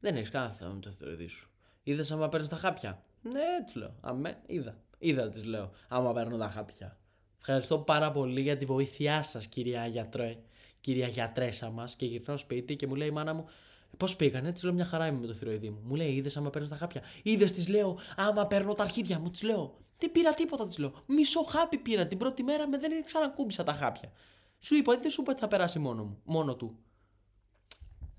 Δεν 0.00 0.16
έχεις 0.16 0.30
κανένα 0.30 0.52
θέμα 0.52 0.72
με 0.72 0.80
το 0.80 0.90
θεωρητή 0.90 1.26
σου. 1.26 1.50
Είδες 1.82 2.10
άμα 2.10 2.28
παίρνεις 2.28 2.48
τα 2.48 2.56
χάπια; 2.56 3.04
Ναι, 3.22 3.64
της 3.64 3.74
λέω. 3.74 3.94
Αμέ, 4.00 4.38
είδα. 4.46 4.82
Είδα, 4.98 5.28
της 5.28 5.44
λέω. 5.44 5.72
Άμα 5.88 6.12
παίρνω 6.12 6.36
τα 6.36 6.48
χάπια. 6.48 6.98
Ευχαριστώ 7.38 7.78
πάρα 7.78 8.12
πολύ 8.12 8.40
για 8.40 8.56
τη 8.56 8.64
βοήθειά 8.64 9.22
σας, 9.22 9.46
κυρία 9.46 9.86
γιατρέ. 9.86 10.38
Κυρία 10.80 11.08
γιατρέσα 11.08 11.70
μας. 11.70 11.96
Και 11.96 12.06
γυρνάω 12.06 12.36
σπίτι 12.36 12.76
και 12.76 12.86
μου 12.86 12.94
λέει 12.94 13.08
η 13.08 13.10
μάνα 13.10 13.34
μου, 13.34 13.48
Πώς 13.96 14.16
πήγανε, 14.16 14.52
της 14.52 14.62
λέω 14.62 14.72
μια 14.72 14.84
χαρά 14.84 15.06
είμαι 15.06 15.18
με 15.18 15.26
το 15.26 15.34
θηροειδή 15.34 15.70
μου. 15.70 15.80
Μου 15.84 15.94
λέει, 15.94 16.12
είδες 16.12 16.36
άμα 16.36 16.50
παίρνεις 16.50 16.70
τα 16.70 16.76
χάπια; 16.76 17.02
Είδες, 17.22 17.52
της 17.52 17.68
λέω, 17.68 17.98
άμα 18.16 18.46
παίρνω 18.46 18.72
τα 18.72 18.82
αρχίδια 18.82 19.18
μου, 19.18 19.30
της 19.30 19.42
λέω. 19.42 19.78
Δεν 20.02 20.12
πήρα 20.12 20.34
τίποτα, 20.34 20.66
της 20.66 20.78
λέω. 20.78 21.02
Μισό 21.06 21.42
χάπι 21.42 21.78
πήρα 21.78 22.06
την 22.06 22.18
πρώτη 22.18 22.42
μέρα, 22.42 22.68
με 22.68 22.78
δεν 22.78 23.04
ξανακούμπησα 23.04 23.64
τα 23.64 23.72
χάπια. 23.72 24.12
Σου 24.58 24.74
είπα, 24.74 24.98
δεν 24.98 25.10
σου 25.10 25.20
είπα 25.20 25.30
ότι 25.30 25.40
θα 25.40 25.48
περάσει 25.48 25.78
μόνο, 25.78 26.04
μου, 26.04 26.20
μόνο 26.24 26.56
του. 26.56 26.78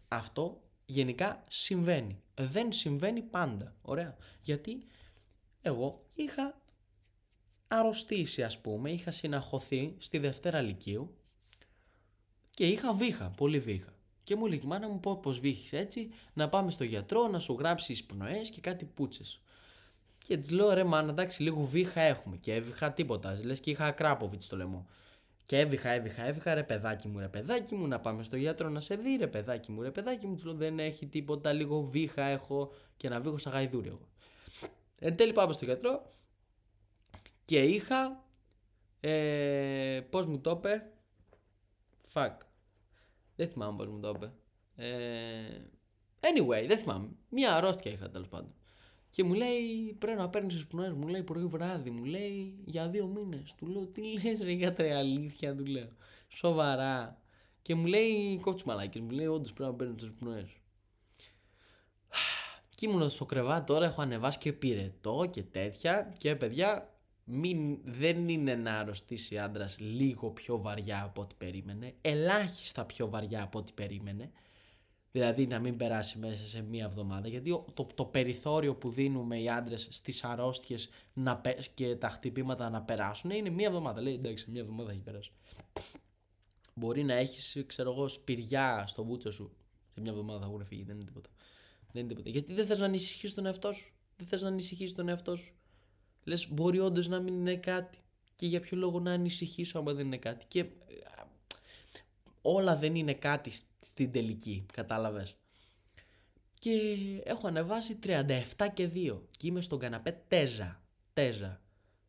Αυτό 0.08 0.62
γενικά 0.86 1.44
συμβαίνει. 1.48 2.22
Δεν 2.36 2.72
συμβαίνει 2.72 3.22
πάντα. 3.22 3.76
Ωραία. 3.82 4.18
Γιατί 4.42 4.86
εγώ 5.62 6.06
είχα 6.16 6.62
αρρωστήσει, 7.68 8.44
ας 8.44 8.62
πούμε, 8.62 8.92
είχα 8.92 9.12
συναχωθεί 9.12 9.96
στη 9.98 10.18
Δευτέρα 10.18 10.62
Λυκείου 10.62 11.18
και 12.50 12.68
είχα 12.68 12.94
βήχα, 12.94 13.30
πολύ 13.30 13.60
βήχα. 13.60 13.94
Και 14.24 14.36
μου 14.36 14.46
λέει 14.46 14.62
η 14.64 14.68
μάνα 14.68 14.90
μου 14.90 15.00
πω 15.00 15.18
πως 15.18 15.40
βήχεις 15.40 15.74
έτσι, 15.74 16.10
να 16.34 16.50
πάμε 16.50 16.72
στο 16.72 16.84
γιατρό 16.84 17.28
να 17.28 17.40
σου 17.40 17.56
γράψεις 17.60 17.90
εισπνοές 17.90 18.50
και 18.50 18.62
κάτι 18.62 18.86
πούτσες. 18.86 19.42
Και 20.28 20.38
της 20.38 20.50
λέω 20.50 20.74
ρε 20.74 20.84
μάνα, 20.84 21.10
εντάξει, 21.10 21.44
λίγο 21.44 21.62
βήχα 21.62 22.02
έχουμε. 22.02 22.38
Και 22.38 22.54
έβηχα 22.54 22.94
τίποτα. 22.94 23.40
Λες 23.44 23.60
και 23.60 23.70
είχα 23.70 23.92
κράποβιτ 23.92 24.42
στο 24.42 24.56
λαιμό. 24.56 24.88
Και 25.44 25.60
έβηχα, 25.60 25.90
έβηχα, 25.90 26.24
έβηχα, 26.24 26.54
ρε 26.54 26.64
παιδάκι 26.64 27.08
μου, 27.08 27.20
ρε 27.20 27.28
παιδάκι 27.28 27.76
μου, 27.76 27.88
να 27.88 28.00
πάμε 28.00 28.24
στο 28.24 28.36
γιατρό 28.36 28.70
να 28.70 28.80
σε 28.80 28.96
δει, 28.96 29.16
ρε 29.16 29.28
παιδάκι 29.28 29.72
μου, 29.72 29.82
ρε 29.82 29.92
παιδάκι 29.92 30.28
μου. 30.28 30.36
Του 30.36 30.46
λέω 30.46 30.56
δεν 30.56 30.80
έχει 30.80 31.08
τίποτα, 31.08 31.54
λίγο 31.54 31.82
βήχα 31.82 32.24
έχω 32.24 32.74
και 32.98 33.10
να 33.10 33.20
βήχω 33.20 33.38
σαν 33.38 33.54
γαϊδούρι 33.54 33.88
εγώ. 33.88 34.08
Εν 35.00 35.16
τέλει 35.16 35.34
πάμε 35.34 35.54
στο 35.54 35.66
γιατρό 35.66 36.12
και 37.46 37.64
είχα. 37.64 38.26
Ε, 39.00 40.02
Πώς 40.10 40.26
μου 40.26 40.40
το 40.40 40.52
είπε. 40.52 40.92
Fuck. 42.14 42.38
Δεν 43.36 43.50
θυμάμαι 43.50 43.78
πώς 43.78 43.88
μου 43.88 44.00
το 44.00 44.10
είπε. 44.16 44.34
Ε, 44.76 45.62
anyway, 46.20 46.68
δεν 46.68 46.78
θυμάμαι. 46.78 47.10
Μια 47.30 47.56
αρρώστια 47.56 47.92
είχα 47.92 48.10
τέλος 48.10 48.28
πάντων. 48.28 48.54
Και 49.14 49.24
μου 49.24 49.34
λέει 49.34 49.96
πρέπει 50.00 50.18
να 50.18 50.30
παίρνεις 50.30 50.56
εισπνοέ. 50.56 50.92
Μου 50.94 51.08
λέει 51.08 51.24
πρωί 51.24 51.46
βράδυ. 51.46 51.90
Μου 51.90 52.04
λέει 52.04 52.56
για 52.66 52.90
δύο 52.90 53.08
μήνες. 53.08 53.56
Του 53.56 53.66
λέω 53.68 53.88
τι 53.88 54.02
λες, 54.02 54.40
ρε 54.40 54.52
γιατρέ, 54.52 54.96
αλήθεια 54.96 55.56
του 55.56 55.66
λέω. 55.66 55.90
Σοβαρά. 56.28 57.22
Και 57.62 57.76
μου 57.76 57.86
λέει 57.86 58.40
κόψει 58.42 58.68
μαλάκι. 58.68 59.02
Μου 59.02 59.10
λέει 59.10 59.26
όντως 59.26 59.54
πρέπει 59.54 59.72
να 59.72 59.78
παίρνεις 59.78 60.04
εισπνοέ. 60.04 60.48
Και 62.76 62.86
ήμουν 62.86 63.10
στο 63.10 63.26
κρεβάτι 63.26 63.66
τώρα, 63.66 63.86
έχω 63.86 64.02
ανεβάσει 64.02 64.38
και 64.38 64.54
πυρετό 64.54 65.28
και 65.30 65.44
τέτοια. 65.44 66.14
Και 66.18 66.36
παιδιά, 66.36 66.98
μην, 67.24 67.78
δεν 67.84 68.28
είναι 68.28 68.56
να 68.56 68.80
αρρωστήσει 68.80 69.38
άντρας 69.38 69.80
λίγο 69.80 70.30
πιο 70.30 70.62
βαριά 70.62 71.04
από 71.04 71.22
ό,τι 71.22 71.36
περίμενε. 71.38 71.94
Ελάχιστα 72.02 72.86
πιο 72.86 73.10
βαριά 73.10 73.44
από 73.44 73.60
ό,τι 73.60 73.72
περίμενε. 73.72 74.32
Δηλαδή 75.16 75.48
να 75.48 75.60
μην 75.60 75.78
περάσει 75.78 76.20
μέσα 76.20 76.48
σε 76.48 76.62
μία 76.62 76.86
εβδομάδα. 76.86 77.28
Γιατί 77.28 77.64
το, 77.74 77.88
το 77.96 78.06
περιθώριο 78.06 78.76
που 78.76 78.90
δίνουμε 78.90 79.40
οι 79.40 79.50
άντρες 79.50 79.88
στις 79.92 80.24
αρρώστιες 80.24 80.90
και 81.74 81.96
τα 81.96 82.10
χτυπήματα 82.10 82.70
να 82.70 82.82
περάσουν 82.82 83.30
είναι 83.30 83.50
μία 83.50 83.68
εβδομάδα. 83.68 84.02
Λέει 84.02 84.14
εντάξει, 84.14 84.52
μία 84.52 84.62
εβδομάδα 84.62 84.92
έχει 84.92 85.02
περάσει. 85.02 85.32
Μπορεί 86.74 87.04
να 87.04 87.14
έχεις, 87.14 87.64
ξέρω 87.68 87.92
εγώ, 87.92 88.08
σπηριά 88.08 88.84
στο 88.88 89.04
μπούτσο 89.04 89.32
σου. 89.32 89.52
Σε 89.94 90.02
μία 90.02 90.12
εβδομάδα 90.12 90.40
θα 90.40 90.46
έχουν 90.46 90.66
φύγει, 90.66 90.84
δεν 90.84 90.96
είναι 90.96 91.06
τίποτα. 91.06 91.30
Δεν 91.92 92.02
είναι 92.02 92.10
τίποτα. 92.10 92.30
Γιατί 92.30 92.54
δεν 92.54 92.66
θες 92.66 92.80
να 92.80 92.86
ανησυχήσει 92.86 93.36
τον 93.36 93.46
εαυτό 93.46 93.74
σου; 93.74 93.94
Δεν 94.18 94.28
θες 94.28 94.42
να 94.42 94.48
ανησυχήσει 94.48 94.96
τον 94.96 95.08
εαυτό 95.08 95.36
σου; 95.36 95.54
Λες, 96.24 96.48
μπορεί 96.52 96.80
όντως 96.80 97.08
να 97.08 97.20
μην 97.20 97.34
είναι 97.34 97.56
κάτι. 97.56 97.98
Και 98.36 98.46
για 98.46 98.60
ποιο 98.60 98.78
λόγο 98.78 99.00
να 99.00 99.12
ανησυχήσω 99.12 99.80
άμα 99.80 99.94
δεν 99.94 100.06
είναι 100.06 100.18
κάτι; 100.18 100.46
Και 100.48 100.66
όλα 102.46 102.76
δεν 102.76 102.96
είναι 102.96 103.14
κάτι 103.14 103.52
στην 103.80 104.12
τελική, 104.12 104.66
κατάλαβες; 104.74 105.36
Και 106.60 106.72
έχω 107.24 107.48
ανεβάσει 107.48 108.00
37 108.04 108.68
και 108.74 108.90
2 108.94 109.22
και 109.38 109.48
είμαι 109.48 109.62
στον 109.62 109.80
καναπέ 109.80 110.22
τέζα, 110.28 110.82
τέζα. 111.14 111.62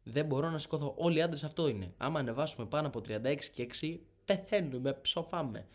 Δεν 0.02 0.26
μπορώ 0.26 0.50
να 0.50 0.58
σηκώθω. 0.58 0.94
Όλοι 0.96 1.18
οι 1.18 1.22
άντρες 1.22 1.44
αυτό 1.44 1.68
είναι. 1.68 1.92
Άμα 1.96 2.18
ανεβάσουμε 2.20 2.66
πάνω 2.66 2.86
από 2.86 3.00
36 3.00 3.36
και 3.54 3.68
6, 3.80 3.98
πεθαίνουμε, 4.24 4.92
ψοφάμε. 4.92 5.66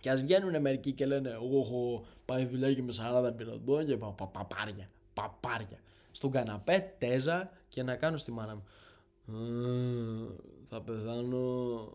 Και 0.00 0.10
ας 0.10 0.22
βγαίνουν 0.22 0.60
μερικοί 0.60 0.92
και 0.92 1.06
λένε: 1.06 1.30
Εγώ 1.30 1.60
έχω 1.60 2.04
πάει 2.24 2.46
δουλειά 2.46 2.74
και 2.74 2.82
με 2.82 2.92
40 3.30 3.36
πυροτό 3.36 3.84
και 3.84 3.96
πα, 3.96 4.12
πα, 4.12 4.26
παπάρια. 4.26 4.90
Παπάρια. 5.14 5.78
Στον 6.10 6.30
καναπέ, 6.30 6.94
τέζα 6.98 7.50
και 7.68 7.82
να 7.82 7.96
κάνω 7.96 8.16
στη 8.16 8.32
μάνα 8.32 8.54
μου. 8.54 8.64
Θα 10.68 10.82
πεθάνω 10.82 11.94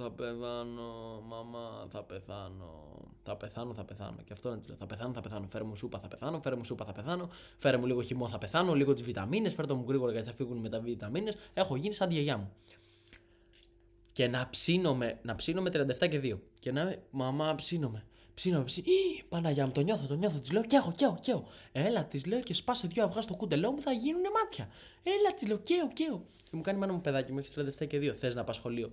θα 0.00 0.10
πεθάνω, 0.10 1.22
μαμά, 1.28 1.88
θα 1.92 2.02
πεθάνω. 2.02 2.90
Θα 3.22 3.36
πεθάνω, 3.36 3.74
θα 3.74 3.84
πεθάνω. 3.84 4.16
Και 4.24 4.32
αυτό 4.32 4.48
είναι 4.48 4.60
το 4.66 4.74
Θα 4.78 4.86
πεθάνω, 4.86 5.12
θα 5.12 5.20
πεθάνω. 5.20 5.46
Φέρε 5.46 5.64
μου 5.64 5.76
σούπα, 5.76 5.98
θα 5.98 6.08
πεθάνω. 6.08 6.40
Φέρε 6.40 6.56
μου 6.56 6.64
σούπα, 6.64 6.84
θα 6.84 6.92
πεθάνω. 6.92 7.28
Φέρε 7.58 7.76
μου 7.76 7.86
λίγο 7.86 8.02
χυμό, 8.02 8.28
θα 8.28 8.38
πεθάνω. 8.38 8.74
Λίγο 8.74 8.94
τις 8.94 9.02
βιταμίνες. 9.02 9.54
Φέρε 9.54 9.74
μου 9.74 9.84
γρήγορα 9.88 10.12
γιατί 10.12 10.26
θα 10.26 10.34
φύγουν 10.34 10.56
με 10.56 10.68
τα 10.68 10.80
βιταμίνες. 10.80 11.34
Έχω 11.54 11.76
γίνει 11.76 11.94
σαν 11.94 12.08
τη 12.08 12.14
γιαγιά 12.14 12.36
μου. 12.36 12.52
Και 14.12 14.28
να 14.28 14.48
ψήνομαι, 14.50 15.18
να 15.22 15.34
ψήνομαι 15.34 15.70
37 15.70 16.08
και 16.08 16.20
2. 16.22 16.38
Και 16.60 16.72
να 16.72 16.80
είμαι, 16.80 17.02
μαμά, 17.10 17.54
ψήνομαι. 17.54 18.06
Ψήνομαι, 18.34 18.64
ψήνομαι. 18.64 18.92
Παναγιά 19.28 19.66
μου, 19.66 19.72
το 19.72 19.80
νιώθω, 19.80 20.06
το 20.06 20.14
νιώθω. 20.14 20.38
Της 20.38 20.52
λέω 20.52 20.64
και 20.64 20.76
έχω, 20.76 20.92
και 20.92 21.04
έχω, 21.04 21.18
και 21.22 21.30
έχω. 21.30 21.44
Έλα, 21.72 22.04
της 22.04 22.26
λέω 22.26 22.40
και 22.40 22.54
σπάσε 22.54 22.86
δύο 22.86 23.04
αυγά 23.04 23.20
στο 23.20 23.34
κουντελό 23.34 23.72
μου, 23.72 23.80
θα 23.80 23.92
γίνουν 23.92 24.22
μάτια. 24.34 24.68
Έλα, 25.02 25.34
της 25.34 25.48
λέω 25.48 25.58
και 25.58 25.74
έχω, 25.74 25.90
και 25.92 26.04
έχω. 26.08 26.24
Και 26.50 26.56
μου 26.56 26.62
κάνει 26.62 26.78
μάνα 26.78 26.92
μου 26.92 27.00
παιδάκι 27.00 27.32
μου, 27.32 27.38
έχεις 27.38 27.54
37 27.82 27.86
και 27.86 27.98
2. 27.98 28.14
Θες 28.14 28.34
να 28.34 28.44
πας 28.44 28.56
σχολείο. 28.56 28.90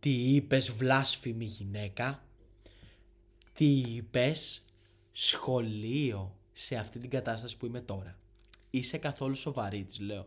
Τι 0.00 0.34
είπες 0.34 0.70
βλάσφημη 0.70 1.44
γυναίκα; 1.44 2.22
Τι 3.52 3.80
είπες 3.80 4.64
σχολείο 5.12 6.36
σε 6.52 6.76
αυτή 6.76 6.98
την 6.98 7.10
κατάσταση 7.10 7.56
που 7.56 7.66
είμαι 7.66 7.80
τώρα; 7.80 8.18
Είσαι 8.70 8.98
καθόλου 8.98 9.34
σοβαρή 9.34 9.84
της 9.84 9.98
λέω. 9.98 10.26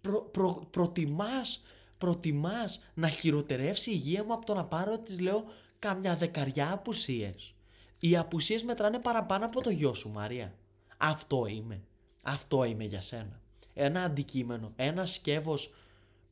Προ, 0.00 0.20
προ, 0.20 0.66
προτιμάς, 0.70 1.62
προτιμάς 1.98 2.82
να 2.94 3.08
χειροτερεύσει 3.08 3.90
η 3.90 3.94
υγεία 3.96 4.24
μου 4.24 4.32
από 4.32 4.46
το 4.46 4.54
να 4.54 4.64
πάρω 4.64 4.98
της 4.98 5.20
λέω 5.20 5.44
καμιά 5.78 6.16
δεκαριά 6.16 6.72
απουσίες. 6.72 7.54
Οι 8.00 8.16
απουσίες 8.16 8.62
μετράνε 8.62 8.98
παραπάνω 8.98 9.44
από 9.44 9.62
το 9.62 9.70
γιο 9.70 9.94
σου 9.94 10.10
Μαρία. 10.10 10.54
Αυτό 10.96 11.46
είμαι. 11.46 11.82
Αυτό 12.22 12.64
είμαι 12.64 12.84
για 12.84 13.00
σένα. 13.00 13.40
Ένα 13.74 14.02
αντικείμενο, 14.02 14.72
ένα 14.76 15.06
σκεύος 15.06 15.74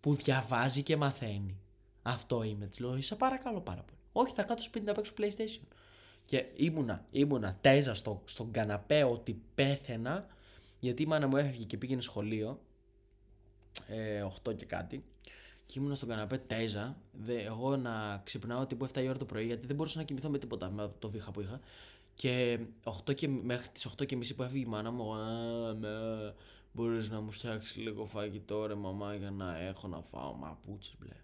που 0.00 0.15
διαβάζει 0.15 0.83
και 0.83 0.97
μαθαίνει. 0.97 1.57
Αυτό 2.11 2.43
είμαι. 2.43 2.67
Της 2.67 2.79
λέω, 2.79 3.02
σε 3.02 3.17
παρακαλώ 3.17 3.61
πάρα 3.61 3.83
πολύ. 3.83 3.99
Όχι, 4.12 4.35
θα 4.35 4.43
κάτσω 4.43 4.64
σπίτι 4.64 4.85
να 4.85 4.93
παίξω 4.93 5.12
PlayStation. 5.19 5.67
Και 6.25 6.47
ήμουνα, 6.57 7.07
ήμουνα 7.11 7.59
τέζα 7.61 7.95
στο, 7.95 8.23
στον 8.25 8.50
καναπέ 8.50 9.05
ότι 9.05 9.43
πέθαινα 9.55 10.26
γιατί 10.81 11.02
η 11.02 11.07
μάνα 11.07 11.26
μου 11.26 11.37
έφευγε 11.37 11.64
και 11.64 11.76
πήγαινε 11.76 12.00
σχολείο 12.00 12.61
ε, 13.87 14.26
8 14.45 14.57
και 14.57 14.64
κάτι 14.64 15.05
και 15.67 15.79
ήμουνα 15.79 15.95
στον 15.95 16.09
καναπέ 16.09 16.38
τέζα 16.38 16.97
δε, 17.12 17.43
εγώ 17.43 17.76
να 17.76 18.21
ξυπνάω 18.25 18.67
τύπου 18.67 18.87
7 18.95 19.02
η 19.02 19.09
ώρα 19.09 19.19
το 19.19 19.25
πρωί 19.25 19.45
γιατί 19.45 19.67
δεν 19.67 19.76
μπορούσα 19.76 19.99
να 19.99 20.05
κοιμηθώ 20.05 20.29
με 20.29 20.38
τίποτα 20.38 20.71
με 20.71 20.93
το 20.99 21.09
βήχα 21.09 21.31
που 21.31 21.40
είχα 21.40 21.61
και, 22.14 22.59
8 23.07 23.14
και 23.14 23.29
μέχρι 23.29 23.69
τις 23.69 23.88
8 23.88 24.07
και 24.07 24.17
μισή 24.17 24.35
που 24.35 24.43
έφυγε 24.43 24.64
η 24.64 24.69
μάνα 24.69 24.90
μου 24.90 25.14
α, 25.14 25.25
με, 25.75 25.88
μπορείς 26.73 27.09
να 27.09 27.21
μου 27.21 27.31
φτιάξεις 27.31 27.76
λίγο 27.76 28.07
φαγητό 28.07 28.67
ρε 28.67 28.75
μαμά 28.75 29.14
για 29.14 29.31
να 29.31 29.59
έχω 29.59 29.88
να 29.88 30.00
φάω 30.00 30.35
μαπούτσες 30.35 30.95
μπλε 30.99 31.14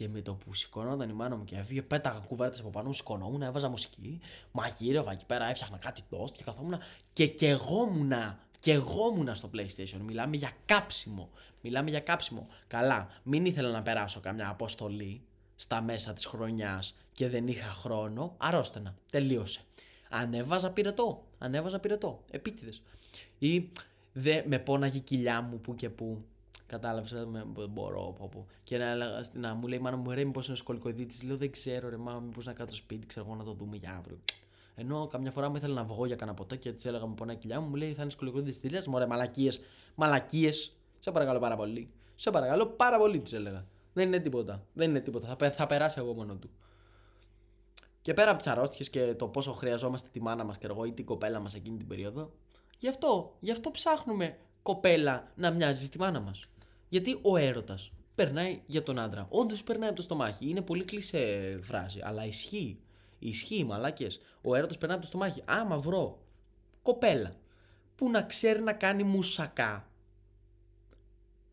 και 0.00 0.08
με 0.08 0.20
το 0.20 0.34
που 0.34 0.54
σηκωνόταν 0.54 1.08
η 1.08 1.12
μάνα 1.12 1.36
μου 1.36 1.44
και 1.44 1.56
έφυγε, 1.56 1.82
πέταγα 1.82 2.18
κουβέρτες 2.18 2.60
από 2.60 2.70
πάνω 2.70 2.86
μου, 2.86 2.92
σηκωνόμουν, 2.92 3.42
έβαζα 3.42 3.68
μουσική, 3.68 4.20
μαγείρευα 4.52 5.12
εκεί 5.12 5.24
πέρα, 5.24 5.44
έφτιαχνα 5.44 5.76
κάτι 5.78 6.02
τόστ 6.08 6.36
και 6.36 6.42
καθόμουν 6.44 6.78
και 7.12 7.26
κεγόμουνα 7.26 8.38
και 8.58 8.72
εγώ 8.72 9.34
στο 9.34 9.50
PlayStation. 9.54 10.00
Μιλάμε 10.02 10.36
για 10.36 10.52
κάψιμο. 10.64 11.30
Μιλάμε 11.60 11.90
για 11.90 12.00
κάψιμο. 12.00 12.48
Καλά, 12.66 13.08
μην 13.22 13.44
ήθελα 13.44 13.70
να 13.70 13.82
περάσω 13.82 14.20
καμιά 14.20 14.48
αποστολή 14.48 15.22
στα 15.54 15.80
μέσα 15.82 16.12
της 16.12 16.26
χρονιάς 16.26 16.94
και 17.12 17.28
δεν 17.28 17.46
είχα 17.46 17.70
χρόνο. 17.70 18.34
Αρρώστενα. 18.36 18.94
Τελείωσε. 19.10 19.60
Ανέβαζα 20.10 20.70
πυρετό. 20.70 21.26
Ανέβαζα 21.38 21.78
πυρετό. 21.78 22.24
Επίτηδες. 22.30 22.82
Ή 23.38 23.68
δε, 24.12 24.42
με 24.46 24.58
πόναγε 24.58 24.96
η 24.96 25.00
κοιλιά 25.00 25.40
μου 25.40 25.60
που 25.60 25.74
και 25.74 25.90
που. 25.90 26.24
Κατάλαβες, 26.70 27.12
δεν 27.12 27.70
μπορώ. 27.70 28.14
Πω, 28.18 28.28
πω. 28.32 28.46
Και 28.62 28.78
να, 28.78 28.94
να 29.32 29.54
μου 29.54 29.66
λέει, 29.66 29.78
Μάνα 29.78 29.96
μου, 29.96 30.10
ρε, 30.10 30.24
μήπως 30.24 30.46
είναι 30.48 30.56
σκολικοειδίτης. 30.56 31.22
Λέω, 31.22 31.36
δεν 31.36 31.50
ξέρω, 31.50 31.88
ρε, 31.88 31.96
μάμα, 31.96 32.20
μήπως 32.20 32.44
να 32.44 32.52
κάτω 32.52 32.74
σπίτι, 32.74 33.06
ξέρω 33.06 33.26
εγώ 33.26 33.36
να 33.36 33.44
το 33.44 33.52
δούμε 33.52 33.76
για 33.76 33.96
αύριο. 33.96 34.18
Ενώ 34.74 35.06
καμιά 35.06 35.30
φορά 35.30 35.48
μου 35.48 35.56
ήθελα 35.56 35.74
να 35.74 35.84
βγω 35.84 36.06
για 36.06 36.16
κανένα 36.16 36.36
ποτέ 36.36 36.56
και 36.56 36.68
έτσι 36.68 36.88
έλεγα 36.88 37.06
μου 37.06 37.14
πονάει 37.14 37.36
κοιλιά 37.36 37.60
μου, 37.60 37.68
μου 37.68 37.74
λέει 37.74 37.92
θα 37.92 38.02
είναι 38.02 38.10
σκολικοειδίτης. 38.10 38.60
Τι 38.60 38.68
λε, 38.68 38.78
μωρέ, 38.86 39.06
μαλακίες, 39.06 39.60
μαλακίες. 39.94 40.76
Σε 40.98 41.10
παρακαλώ 41.10 41.38
πάρα 41.38 41.56
πολύ. 41.56 41.90
Σε 42.14 42.30
παρακαλώ 42.30 42.66
πάρα 42.66 42.98
πολύ, 42.98 43.20
της 43.20 43.32
έλεγα. 43.32 43.66
Δεν 43.92 44.06
είναι 44.06 44.18
τίποτα. 44.18 44.66
Δεν 44.72 44.90
είναι 44.90 45.00
τίποτα. 45.00 45.36
Θα, 45.36 45.50
θα 45.50 45.66
περάσει 45.66 45.98
εγώ 45.98 46.14
μόνο 46.14 46.34
του. 46.34 46.50
Και 48.00 48.14
πέρα 48.14 48.30
από 48.30 48.38
τις 48.38 48.46
αρρώστιες 48.46 48.90
και 48.90 49.14
το 49.14 49.28
πόσο 49.28 49.52
χρειαζόμαστε 49.52 50.08
τη 50.12 50.22
μάνα 50.22 50.44
μας 50.44 50.58
και 50.58 50.66
εγώ 50.66 50.84
ή 50.84 50.92
την 50.92 51.04
κοπέλα 51.04 51.40
μας 51.40 51.54
εκείνη 51.54 51.76
την 51.76 51.86
περίοδο, 51.86 52.32
γι' 52.78 52.88
αυτό, 52.88 53.36
γι' 53.40 53.50
αυτό 53.50 53.70
ψάχνουμε 53.70 54.36
κοπέλα 54.62 55.32
να 55.34 55.50
μοιάζει 55.50 55.84
στη 55.84 55.98
μάνα 55.98 56.20
μας. 56.20 56.40
Γιατί 56.90 57.18
ο 57.22 57.36
έρωτας 57.36 57.92
περνάει 58.14 58.62
για 58.66 58.82
τον 58.82 58.98
άντρα. 58.98 59.26
Όντως 59.30 59.62
περνάει 59.62 59.88
από 59.88 59.96
το 59.96 60.02
στομάχι. 60.02 60.48
Είναι 60.48 60.62
πολύ 60.62 60.84
κλεισέ 60.84 61.58
φράση, 61.62 62.00
αλλά 62.02 62.26
ισχύει. 62.26 62.80
Ισχύει, 63.18 63.64
μαλάκες. 63.64 64.20
Ο 64.42 64.54
έρωτας 64.54 64.78
περνάει 64.78 64.96
από 64.96 65.06
το 65.06 65.10
στομάχι. 65.10 65.42
Άμα 65.44 65.78
βρω 65.78 66.22
κοπέλα 66.82 67.36
που 67.94 68.10
να 68.10 68.22
ξέρει 68.22 68.62
να 68.62 68.72
κάνει 68.72 69.02
μουσακά. 69.02 69.90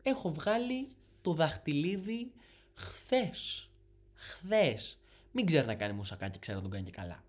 Έχω 0.02 0.32
βγάλει 0.32 0.88
το 1.22 1.32
δαχτυλίδι 1.32 2.32
χθες. 2.74 3.70
Χθες. 4.14 4.98
Μην 5.32 5.46
ξέρει 5.46 5.66
να 5.66 5.74
κάνει 5.74 5.92
μουσακά 5.92 6.28
και 6.28 6.38
ξέρει 6.38 6.56
να 6.56 6.62
τον 6.62 6.72
κάνει 6.72 6.84
και 6.84 6.90
καλά. 6.90 7.24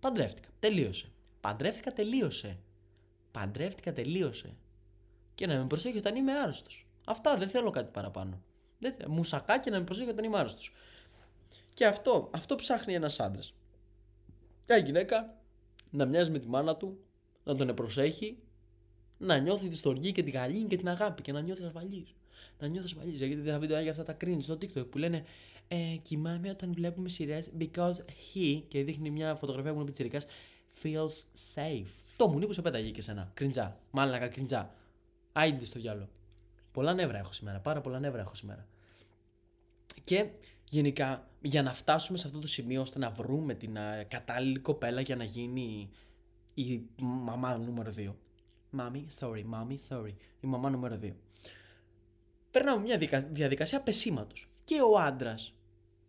παντρεύτηκα. 0.00 0.48
Τελείωσε. 0.58 1.12
Παντρεύτηκα, 1.40 1.92
τελείωσε. 1.92 2.58
Παντρεύτηκα, 3.30 3.92
τελείωσε. 3.92 4.56
Και 5.34 5.46
να 5.46 5.56
με 5.58 5.66
προσέχει 5.66 5.98
όταν 5.98 6.16
είμαι 6.16 6.32
άρρωστος. 6.32 6.87
Αυτά 7.08 7.36
δεν 7.36 7.48
θέλω 7.48 7.70
κάτι 7.70 7.90
παραπάνω. 7.92 8.42
Δεν 8.78 8.94
θέλω. 8.94 9.12
Μουσακάκι 9.12 9.70
να 9.70 9.78
με 9.78 9.84
προσέχει 9.84 10.08
όταν 10.08 10.24
είμαι 10.24 10.38
άρρωστος. 10.38 10.72
Και 11.74 11.86
αυτό, 11.86 12.30
αυτό 12.32 12.54
ψάχνει 12.54 12.94
ένας 12.94 13.20
άντρας. 13.20 13.54
Μια 14.68 14.78
γυναίκα 14.78 15.36
να 15.90 16.04
μοιάζει 16.04 16.30
με 16.30 16.38
τη 16.38 16.48
μάνα 16.48 16.76
του, 16.76 16.98
να 17.44 17.56
τον 17.56 17.74
προσέχει, 17.74 18.38
να 19.18 19.38
νιώθει 19.38 19.68
τη 19.68 19.76
στοργή 19.76 20.12
και 20.12 20.22
τη 20.22 20.30
γαλήνη 20.30 20.68
και 20.68 20.76
την 20.76 20.88
αγάπη 20.88 21.22
και 21.22 21.32
να 21.32 21.40
νιώθει 21.40 21.64
ασφαλής. 21.64 22.14
Να 22.58 22.66
νιώθει 22.66 22.86
ασφαλής. 22.86 23.18
Γιατί 23.18 23.34
δεν 23.34 23.52
θα 23.52 23.58
βίντεο 23.58 23.80
για 23.80 23.90
αυτά 23.90 24.02
τα 24.02 24.16
cringe 24.20 24.42
στο 24.42 24.54
TikTok 24.54 24.90
που 24.90 24.98
λένε 24.98 25.24
ε, 25.68 25.76
Κοιμάμαι 26.02 26.50
όταν 26.50 26.72
βλέπουμε 26.74 27.08
σειρές 27.08 27.50
because 27.58 27.96
he 27.96 28.62
και 28.68 28.84
δείχνει 28.84 29.10
μια 29.10 29.34
φωτογραφία 29.34 29.70
που 29.70 29.76
είναι 29.76 29.86
πιτσυρικά 29.86 30.20
feels 30.82 31.44
safe. 31.54 31.90
Το 32.16 32.28
μουνί 32.28 32.46
που 32.46 32.52
σε 32.52 32.62
πέταγε 32.62 32.90
και 32.90 33.02
σένα. 33.02 33.30
Κριντζά. 33.34 33.78
Μάλακα 33.90 34.28
κριντζά. 34.28 34.74
Άιντε 35.32 35.64
στο 35.64 35.78
διάλογο. 35.78 36.08
Πολλά 36.72 36.94
νεύρα 36.94 37.18
έχω 37.18 37.32
σήμερα. 37.32 37.60
Πάρα 37.60 37.80
πολλά 37.80 37.98
νεύρα 37.98 38.20
έχω 38.20 38.34
σήμερα. 38.34 38.66
Και 40.04 40.28
γενικά 40.64 41.28
για 41.42 41.62
να 41.62 41.72
φτάσουμε 41.74 42.18
σε 42.18 42.26
αυτό 42.26 42.38
το 42.38 42.46
σημείο 42.46 42.80
ώστε 42.80 42.98
να 42.98 43.10
βρούμε 43.10 43.54
την 43.54 43.76
κατάλληλη 44.08 44.58
κοπέλα 44.58 45.00
για 45.00 45.16
να 45.16 45.24
γίνει 45.24 45.90
Η 46.54 46.82
μαμά 46.98 47.58
νούμερο 47.58 47.92
2. 47.96 48.14
Μάμι, 48.70 49.06
sorry, 49.18 49.42
μάμι, 49.44 49.78
sorry. 49.88 50.12
Η 50.40 50.46
μαμά 50.46 50.70
νούμερο 50.70 50.98
2. 51.02 51.12
Περνάμε 52.50 52.82
μια 52.82 52.98
δικα- 52.98 53.28
διαδικασία 53.32 53.82
πεσήματος. 53.82 54.50
Και 54.64 54.80
ο 54.82 54.98
άντρας. 54.98 55.54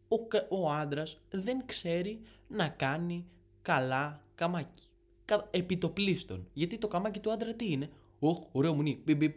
Ο, 0.08 0.28
κα- 0.28 0.48
ο 0.50 0.70
άντρας 0.72 1.20
δεν 1.30 1.66
ξέρει 1.66 2.22
να 2.48 2.68
κάνει 2.68 3.26
καλά 3.62 4.24
καμάκι. 4.36 4.84
Κα, 5.26 5.48
επιτοπλίστων. 5.52 6.50
Γιατί 6.54 6.78
το 6.78 6.88
καμάκι 6.88 7.20
του 7.20 7.32
άντρα 7.32 7.54
τι 7.54 7.72
είναι; 7.72 7.90
Οχ, 8.20 8.40
ωραίο 8.52 8.74
μουνί. 8.74 9.02
Μπιπ, 9.06 9.18
μπιπ. 9.18 9.36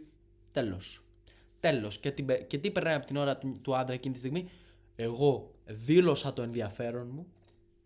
Τέλος. 1.63 2.01
Τέλο. 2.01 2.01
Και, 2.01 2.11
τι 2.11 2.23
πε- 2.23 2.47
και 2.47 2.59
τι 2.59 2.71
περνάει 2.71 2.95
από 2.95 3.07
την 3.07 3.17
ώρα 3.17 3.37
του, 3.37 3.59
του 3.63 3.77
άντρα 3.77 3.95
εκείνη 3.95 4.13
τη 4.15 4.19
στιγμή; 4.21 4.49
Εγώ 4.97 5.51
δήλωσα 5.65 6.33
το 6.33 6.43
ενδιαφέρον 6.43 7.09
μου. 7.13 7.27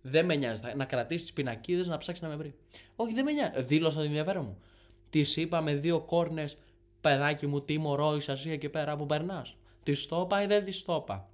Δεν 0.01 0.25
με 0.25 0.35
νοιάζει. 0.37 0.61
Θα- 0.61 0.77
Να 0.77 0.85
κρατήσεις 0.85 1.23
τις 1.23 1.33
πινακίδες 1.33 1.87
να 1.89 1.99
ψάξεις 1.99 2.23
να 2.23 2.29
με 2.29 2.37
βρει. 2.37 2.55
Όχι, 2.97 3.15
δεν 3.15 3.25
με 3.25 3.33
νοιάζει. 3.33 3.63
Δήλωσα 3.63 3.97
το 3.97 4.03
ενδιαφέρον 4.03 4.45
μου. 4.45 4.59
Τη 5.11 5.23
είπα 5.37 5.61
με 5.61 5.75
δύο 5.75 6.01
κόρνες, 6.01 6.57
παιδάκι 7.01 7.47
μου, 7.47 7.61
τι 7.61 7.79
μωρό 7.79 8.17
είσαι 8.17 8.33
εσύ 8.33 8.51
εκεί 8.51 8.69
πέρα 8.69 8.97
που 8.97 9.07
περνάς. 9.07 9.57
Τη 9.83 10.07
το 10.07 10.21
είπα 10.25 10.43
ή 10.43 10.47
δεν 10.47 10.65
τη 10.65 10.83
το 10.85 10.95
είπα; 11.03 11.29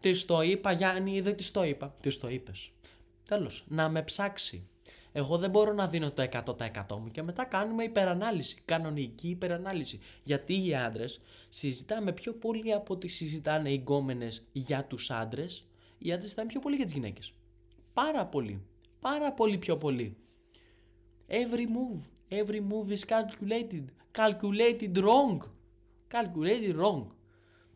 Τη 0.00 0.24
το 0.24 0.42
είπα, 0.42 0.72
Γιάννη, 0.72 1.14
ή 1.14 1.20
δεν 1.20 1.36
τη 1.36 1.50
το 1.50 1.64
είπα; 1.64 1.94
Τη 2.00 2.18
το 2.18 2.28
είπες. 2.28 2.70
Τέλος. 3.28 3.64
Να 3.68 3.88
με 3.88 4.02
ψάξει. 4.02 4.68
Εγώ 5.12 5.38
δεν 5.38 5.50
μπορώ 5.50 5.72
να 5.72 5.88
δίνω 5.88 6.12
το 6.12 6.28
100% 6.32 6.98
μου 7.00 7.10
και 7.10 7.22
μετά 7.22 7.44
κάνουμε 7.44 7.84
υπερανάλυση. 7.84 8.62
Κανονική 8.64 9.28
υπερανάλυση. 9.28 10.00
Γιατί 10.22 10.66
οι 10.66 10.74
άντρες 10.74 11.20
συζητάμε 11.48 12.12
πιο 12.12 12.32
πολύ 12.32 12.72
από 12.72 12.94
ό,τι 12.94 13.08
συζητάνε 13.08 13.70
οι 13.70 13.76
γκόμενες 13.76 14.46
για 14.52 14.84
τους 14.84 15.10
άντρες. 15.10 15.66
Οι 15.98 16.06
άντρες 16.08 16.22
συζητάνε 16.22 16.48
πιο 16.48 16.60
πολύ 16.60 16.76
για 16.76 16.84
τις 16.84 16.94
γυναίκες. 16.94 17.32
Πάρα 17.92 18.26
πολύ. 18.26 18.62
Πάρα 19.00 19.32
πολύ 19.32 19.58
πιο 19.58 19.76
πολύ. 19.76 20.16
Every 21.28 21.66
move. 21.66 22.00
Every 22.30 22.60
move 22.60 22.90
is 22.90 23.04
calculated. 23.04 23.84
Calculated 24.12 24.96
wrong. 24.98 25.38
Calculated 26.14 26.76
wrong. 26.76 27.06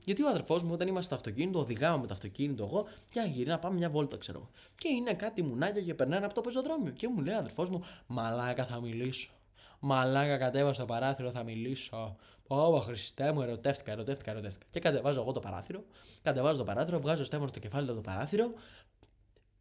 Γιατί 0.04 0.22
ο 0.22 0.28
αδερφός 0.28 0.62
μου, 0.62 0.70
όταν 0.72 0.88
είμαστε 0.88 1.04
στο 1.04 1.14
αυτοκίνητο, 1.14 1.58
οδηγάμε 1.58 1.98
με 1.98 2.06
το 2.06 2.12
αυτοκίνητο 2.12 2.64
εγώ, 2.64 2.86
και 3.10 3.20
γυρί 3.32 3.48
να 3.48 3.58
πάμε 3.58 3.76
μια 3.76 3.90
βόλτα, 3.90 4.16
ξέρω 4.16 4.38
εγώ. 4.38 4.50
Και 4.74 4.88
είναι 4.88 5.14
κάτι 5.14 5.42
μουνάκια 5.42 5.82
και 5.82 5.94
περνάνε 5.94 6.24
από 6.24 6.34
το 6.34 6.40
πεζοδρόμιο. 6.40 6.92
Και 6.92 7.08
μου 7.08 7.20
λέει 7.20 7.34
ο 7.34 7.38
αδερφός 7.38 7.70
μου, 7.70 7.84
Μαλάκα 8.06 8.64
θα 8.64 8.80
μιλήσω. 8.80 9.30
Μαλάκα 9.80 10.36
κατέβα 10.36 10.72
στο 10.72 10.84
παράθυρο, 10.84 11.30
θα 11.30 11.42
μιλήσω. 11.42 12.16
Ω, 12.46 12.80
Χριστέ 12.80 13.32
μου, 13.32 13.42
ερωτεύτηκα, 13.42 13.92
ερωτεύτηκα, 13.92 14.30
ερωτεύτηκα. 14.30 14.66
Και 14.70 14.80
κατεβάζω 14.80 15.20
εγώ 15.20 15.32
το 15.32 15.40
παράθυρο, 15.40 15.84
κατεβάζω 16.22 16.58
το 16.58 16.64
παράθυρο, 16.64 17.00
βγάζω 17.00 17.24
στέφανος 17.24 17.50
στο 17.50 17.58
κεφάλι 17.58 17.86
του 17.86 17.94
το 17.94 18.00
παράθυρο 18.00 18.52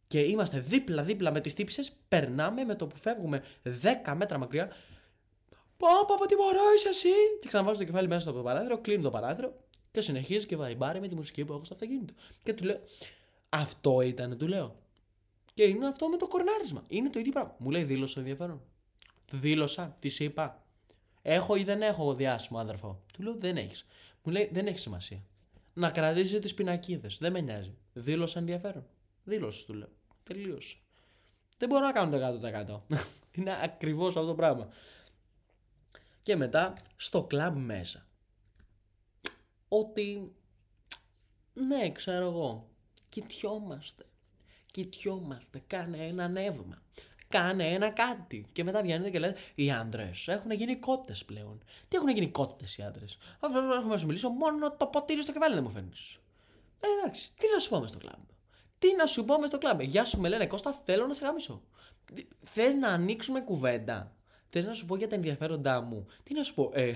και 0.06 0.20
είμαστε 0.20 0.60
δίπλα-δίπλα 0.60 1.32
με 1.32 1.40
τις 1.40 1.54
τύψεις, 1.54 1.92
περνάμε 2.08 2.64
με 2.64 2.74
το 2.74 2.86
που 2.86 2.96
φεύγουμε 2.96 3.42
10 4.06 4.14
μέτρα 4.16 4.38
μακριά. 4.38 4.72
Πω, 5.76 5.88
πω, 6.06 6.14
πω, 6.18 6.26
τι 6.26 6.36
μωρό 6.36 6.72
είσαι 6.76 6.88
εσύ! 6.88 7.08
Και 7.40 7.48
ξαναβάζω 7.48 7.78
το 7.78 7.84
κεφάλι 7.84 8.08
μέσα 8.08 8.20
στο 8.20 8.32
παράθυρο, 8.32 8.78
κλείνω 8.78 9.02
το 9.02 9.10
παράθυρο 9.10 9.54
και 9.92 10.00
συνεχίζει 10.00 10.46
και 10.46 10.56
βαϊμπάρει 10.56 11.00
με 11.00 11.08
τη 11.08 11.14
μουσική 11.14 11.44
που 11.44 11.52
έχω 11.52 11.64
στο 11.64 11.74
αυτοκίνητο. 11.74 12.14
Και 12.42 12.54
του 12.54 12.64
λέω, 12.64 12.80
Αυτό 13.48 14.00
ήταν, 14.00 14.38
του 14.38 14.48
λέω. 14.48 14.76
Και 15.54 15.62
είναι 15.62 15.86
αυτό 15.86 16.08
με 16.08 16.16
το 16.16 16.26
κορνάρισμα. 16.26 16.84
Είναι 16.88 17.10
το 17.10 17.18
ίδιο 17.18 17.32
πράγμα. 17.32 17.56
Μου 17.58 17.70
λέει, 17.70 17.84
δήλωσα 17.84 18.20
ενδιαφέρον. 18.20 18.60
Δήλωσα, 19.32 19.96
της 20.00 20.20
είπα. 20.20 20.64
Έχω 21.22 21.56
ή 21.56 21.64
δεν 21.64 21.82
έχω 21.82 22.14
διάσημο 22.14 22.58
άδερφο. 22.58 23.02
Του 23.12 23.22
λέω, 23.22 23.34
Δεν 23.38 23.56
έχεις. 23.56 23.86
Μου 24.22 24.32
λέει, 24.32 24.50
Δεν 24.52 24.66
έχει 24.66 24.78
σημασία. 24.78 25.22
Να 25.72 25.90
κρατήσεις 25.90 26.38
τις 26.38 26.54
πινακίδες. 26.54 27.18
Δεν 27.20 27.32
με 27.32 27.40
νοιάζει. 27.40 27.74
Δήλωσα 27.92 28.38
ενδιαφέρον. 28.38 28.86
Δήλωσες, 29.24 29.64
του 29.64 29.74
λέω. 29.74 29.88
Τελείωσε. 30.22 30.76
Δεν 31.58 31.68
μπορώ 31.68 31.86
να 31.86 31.92
κάνω 31.92 32.10
το 32.10 32.86
100%. 32.88 32.96
είναι 33.36 33.58
ακριβώς 33.62 34.16
αυτό 34.16 34.26
το 34.26 34.34
πράγμα. 34.34 34.68
Και 36.22 36.36
μετά 36.36 36.72
στο 36.96 37.22
κλαμπ 37.22 37.56
μέσα. 37.56 38.06
Ότι 39.74 40.32
ναι, 41.52 41.90
ξέρω 41.92 42.26
εγώ. 42.26 42.68
Κοιτιόμαστε. 43.08 44.04
Κοιτιόμαστε. 44.66 45.62
Κάνε 45.66 45.98
ένα 45.98 46.24
ανέβημα. 46.24 46.82
Κάνε 47.28 47.68
ένα 47.68 47.90
κάτι. 47.90 48.46
Και 48.52 48.64
μετά 48.64 48.82
βγαίνετε 48.82 49.10
και 49.10 49.18
λέτε: 49.18 49.38
Οι 49.54 49.70
άντρες 49.70 50.28
έχουν 50.28 50.50
γίνει 50.50 50.76
κότε 50.76 51.14
πλέον. 51.26 51.62
Τι 51.88 51.96
έχουν 51.96 52.08
γίνει 52.08 52.28
κότε 52.28 52.64
οι 52.76 52.82
άντρες; 52.82 53.18
Έχουμε 53.44 53.60
να 53.88 53.96
σου 53.96 54.06
μιλήσω 54.06 54.28
μόνο 54.28 54.72
το 54.72 54.86
ποτήρι 54.86 55.22
στο 55.22 55.32
κεφάλι 55.32 55.54
δεν 55.54 55.62
μου 55.62 55.70
φέρνει. 55.70 55.92
Ε, 56.80 56.86
εντάξει, 57.00 57.32
τι 57.38 57.46
να 57.54 57.58
σου 57.58 57.68
πω 57.68 57.80
μες 57.80 57.88
στο 57.90 57.98
κλαμπ; 57.98 58.22
Τι 58.78 58.94
να 58.94 59.06
σου 59.06 59.24
πω 59.24 59.38
μες 59.38 59.48
στο 59.48 59.58
κλαμπ; 59.58 59.80
Γεια 59.80 60.04
σου, 60.04 60.20
με 60.20 60.28
λένε 60.28 60.46
Κώστα, 60.46 60.80
θέλω 60.84 61.06
να 61.06 61.14
σε 61.14 61.24
γαμίσω. 61.24 61.62
Θες 62.44 62.74
να 62.74 62.88
ανοίξουμε 62.88 63.40
κουβέντα; 63.40 64.16
Θες 64.46 64.64
να 64.64 64.74
σου 64.74 64.86
πω 64.86 64.96
για 64.96 65.08
τα 65.08 65.14
ενδιαφέροντά 65.14 65.80
μου; 65.80 66.06
Τι 66.22 66.34
να 66.34 66.42
σου 66.42 66.54
πω, 66.54 66.70
ε, 66.74 66.94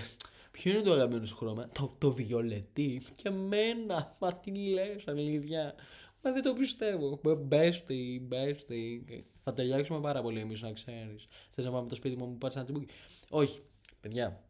ποιο 0.57 0.71
είναι 0.71 0.81
το 0.81 0.93
αγαπημένο 0.93 1.25
σου 1.25 1.35
χρώμα; 1.35 1.69
Το, 1.73 1.95
το 1.97 2.11
βιολετή. 2.11 3.01
Και 3.15 3.27
εμένα. 3.27 4.15
Μα 4.19 4.33
τι 4.33 4.51
λες, 4.51 5.03
αλήθεια. 5.07 5.75
Μα 6.21 6.31
δεν 6.31 6.43
το 6.43 6.53
πιστεύω. 6.53 7.19
Μπέστη, 7.37 8.25
μπέστη. 8.27 9.05
Θα 9.43 9.53
ταιριάξουμε 9.53 9.99
πάρα 9.99 10.21
πολύ 10.21 10.39
εμείς, 10.39 10.61
να 10.61 10.71
ξέρεις. 10.71 11.27
Θες 11.49 11.65
να 11.65 11.71
πάμε 11.71 11.87
το 11.87 11.95
σπίτι 11.95 12.15
μου, 12.15 12.25
μου 12.25 12.37
πάρεις 12.37 12.55
ένα 12.55 12.65
τσιμπούκι; 12.65 12.93
Όχι, 13.29 13.61
παιδιά. 13.99 14.43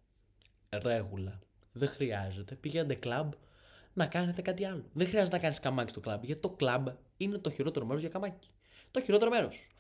Ρέγουλα. 0.69 1.39
Δεν 1.73 1.89
χρειάζεται. 1.89 2.55
Πηγαίνετε 2.55 2.95
κλαμπ 2.95 3.31
να 3.93 4.07
κάνετε 4.07 4.41
κάτι 4.41 4.65
άλλο. 4.65 4.85
Δεν 4.93 5.07
χρειάζεται 5.07 5.35
να 5.35 5.41
κάνεις 5.41 5.59
καμάκι 5.59 5.89
στο 5.89 5.99
κλαμπ. 5.99 6.23
Γιατί 6.23 6.41
το 6.41 6.49
κλαμπ 6.49 6.87
είναι 7.17 7.37
το 7.37 7.49
χειρότερο 7.49 7.85
μέρος 7.85 8.01
για 8.01 8.09
καμάκι. 8.09 8.49
Το 8.91 9.01
χειρότερο 9.01 9.29
μέρος. 9.29 9.71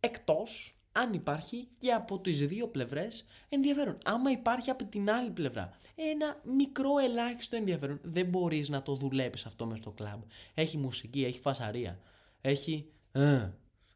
Εκτός 0.00 0.81
αν 0.92 1.12
υπάρχει 1.12 1.68
και 1.78 1.92
από 1.92 2.18
τις 2.18 2.46
δύο 2.46 2.68
πλευρές 2.68 3.24
ενδιαφέρον. 3.48 3.98
Άμα 4.04 4.30
υπάρχει 4.30 4.70
από 4.70 4.84
την 4.84 5.10
άλλη 5.10 5.30
πλευρά 5.30 5.70
ένα 5.94 6.40
μικρό 6.56 6.98
ελάχιστο 6.98 7.56
ενδιαφέρον, 7.56 8.00
δεν 8.02 8.26
μπορείς 8.26 8.68
να 8.68 8.82
το 8.82 8.94
δουλέψεις 8.94 9.46
αυτό 9.46 9.66
μέσα 9.66 9.82
στο 9.82 9.90
κλαμπ. 9.90 10.22
Έχει 10.54 10.78
μουσική, 10.78 11.24
έχει 11.24 11.40
φασαρία, 11.40 11.98
έχει... 12.40 12.86
Ε, 13.12 13.50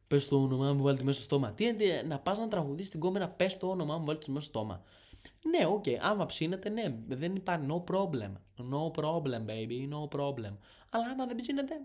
πες 0.06 0.28
το 0.28 0.42
όνομά 0.42 0.72
μου, 0.72 0.82
βάλ' 0.82 0.97
το 0.97 1.04
μέσα 1.04 1.20
στο 1.20 1.28
στόμα. 1.28 1.52
Τι 1.52 1.64
είναι 1.64 2.02
να 2.06 2.18
πας 2.18 2.38
να 2.38 2.48
τραγουδήσεις 2.48 2.90
την 2.90 3.00
γκόμενα, 3.00 3.28
πες 3.28 3.56
το 3.56 3.68
όνομά 3.68 3.98
μου, 3.98 4.04
βάλ' 4.04 4.24
το 4.26 4.32
μέσα 4.32 4.46
στο 4.46 4.59
στόμα. 4.59 4.82
Ναι, 5.42 5.66
OK, 5.66 5.85
okay. 5.87 5.96
άμα 6.00 6.26
ψήνεται, 6.26 6.68
ναι, 6.68 6.96
δεν 7.09 7.35
υπάρχει 7.35 7.66
no 7.68 7.94
problem. 7.94 8.32
No 8.56 9.02
problem, 9.02 9.46
baby, 9.46 9.88
no 9.90 10.18
problem. 10.18 10.56
Αλλά 10.90 11.06
άμα 11.12 11.26
δεν 11.26 11.37
ψήνεται, 11.37 11.80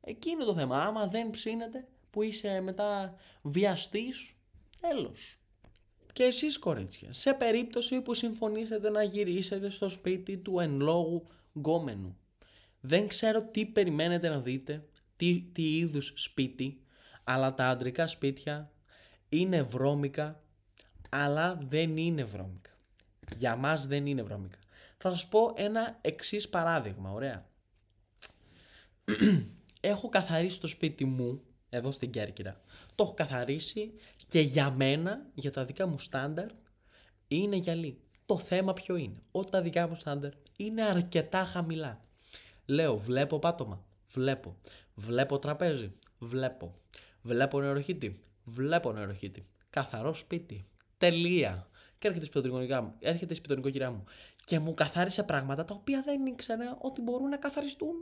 εκεί 0.00 0.30
είναι 0.30 0.44
το 0.44 0.54
θέμα. 0.54 0.78
Άμα 0.78 1.06
δεν 1.06 1.30
ψήνεται, 1.30 1.86
που 2.10 2.22
είσαι 2.22 2.60
μετά 2.60 3.14
βιαστής, 3.42 4.34
τέλος. 4.88 5.38
Και 6.12 6.22
εσείς 6.22 6.58
κορίτσια, 6.58 7.12
σε 7.12 7.32
περίπτωση 7.34 8.00
που 8.00 8.14
συμφωνήσετε 8.14 8.90
να 8.90 9.02
γυρίσετε 9.02 9.70
στο 9.70 9.88
σπίτι 9.88 10.36
του 10.36 10.60
εν 10.60 10.80
λόγου 10.80 11.26
γκόμενου, 11.58 12.16
δεν 12.80 13.08
ξέρω 13.08 13.42
τι 13.42 13.66
περιμένετε 13.66 14.28
να 14.28 14.40
δείτε, 14.40 14.84
τι, 15.16 15.44
τι 15.52 15.76
είδους 15.76 16.12
σπίτι, 16.16 16.80
αλλά 17.24 17.54
τα 17.54 17.68
αντρικά 17.68 18.06
σπίτια 18.06 18.72
είναι 19.28 19.62
βρώμικα, 19.62 20.42
αλλά 21.10 21.58
δεν 21.62 21.96
είναι 21.96 22.24
βρώμικα. 22.24 22.70
Για 23.36 23.56
μας 23.56 23.86
δεν 23.86 24.06
είναι 24.06 24.22
βρώμικα. 24.22 24.58
Θα 24.98 25.08
σας 25.10 25.26
πω 25.26 25.52
ένα 25.56 25.98
εξής 26.00 26.48
παράδειγμα, 26.48 27.10
ωραία. 27.10 27.46
Έχω 29.80 30.08
καθαρίσει 30.08 30.60
το 30.60 30.66
σπίτι 30.66 31.04
μου 31.04 31.42
εδώ 31.68 31.90
στην 31.90 32.10
Κέρκυρα. 32.10 32.60
Το 32.94 33.04
έχω 33.04 33.14
καθαρίσει 33.14 33.92
και 34.34 34.40
για 34.40 34.70
μένα, 34.70 35.26
για 35.34 35.50
τα 35.50 35.64
δικά 35.64 35.86
μου 35.86 35.98
στάνταρ, 35.98 36.46
είναι 37.28 37.56
γυαλί. 37.56 38.00
Το 38.26 38.38
θέμα 38.38 38.72
ποιο 38.72 38.96
είναι; 38.96 39.22
Ότι 39.30 39.50
τα 39.50 39.62
δικά 39.62 39.88
μου 39.88 39.94
στάνταρ 39.94 40.32
είναι 40.56 40.82
αρκετά 40.82 41.44
χαμηλά. 41.44 42.04
Λέω, 42.66 42.96
βλέπω 42.96 43.38
πάτωμα. 43.38 43.84
Βλέπω. 44.08 44.56
Βλέπω 44.94 45.38
τραπέζι. 45.38 45.92
Βλέπω. 46.18 46.74
Βλέπω 47.22 47.60
νεροχύτη. 47.60 48.20
Βλέπω 48.44 48.92
νεροχύτη. 48.92 49.46
Καθαρό 49.70 50.14
σπίτι. 50.14 50.64
Τελεία. 50.98 51.68
Και 51.98 52.08
έρχεται 52.08 52.26
σπιτονικό 52.26 52.82
μου. 52.82 52.94
Έρχεται 52.98 53.34
σπιτονικό 53.34 53.90
μου. 53.90 54.04
Και 54.44 54.58
μου 54.58 54.74
καθάρισε 54.74 55.22
πράγματα 55.22 55.64
τα 55.64 55.74
οποία 55.74 56.02
δεν 56.04 56.26
ήξερα 56.26 56.78
ότι 56.80 57.00
μπορούν 57.00 57.28
να 57.28 57.36
καθαριστούν. 57.36 57.96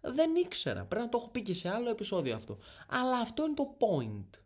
Δεν 0.00 0.34
ήξερα. 0.34 0.84
Πρέπει 0.84 1.04
να 1.04 1.10
το 1.10 1.18
έχω 1.18 1.28
πει 1.28 1.42
και 1.42 1.54
σε 1.54 1.68
άλλο 1.70 1.90
επεισόδιο 1.90 2.34
αυτό. 2.34 2.58
Αλλά 2.88 3.18
αυτό 3.18 3.44
είναι 3.44 3.54
το 3.54 3.76
point. 3.78 4.40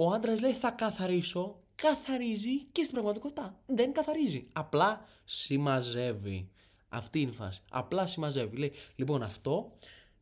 Ο 0.00 0.12
άντρας 0.12 0.40
λέει 0.40 0.52
θα 0.52 0.70
καθαρίσω, 0.70 1.60
καθαρίζει 1.74 2.64
και 2.64 2.82
στην 2.82 2.92
πραγματικότητα 2.92 3.60
δεν 3.66 3.92
καθαρίζει. 3.92 4.48
Απλά 4.52 5.04
συμμαζεύει. 5.24 6.50
Αυτή 6.88 7.20
είναι 7.20 7.30
η 7.30 7.34
φάση. 7.34 7.62
Απλά 7.70 8.06
συμμαζεύει. 8.06 8.56
Λέει, 8.56 8.72
λοιπόν, 8.96 9.22
αυτό 9.22 9.72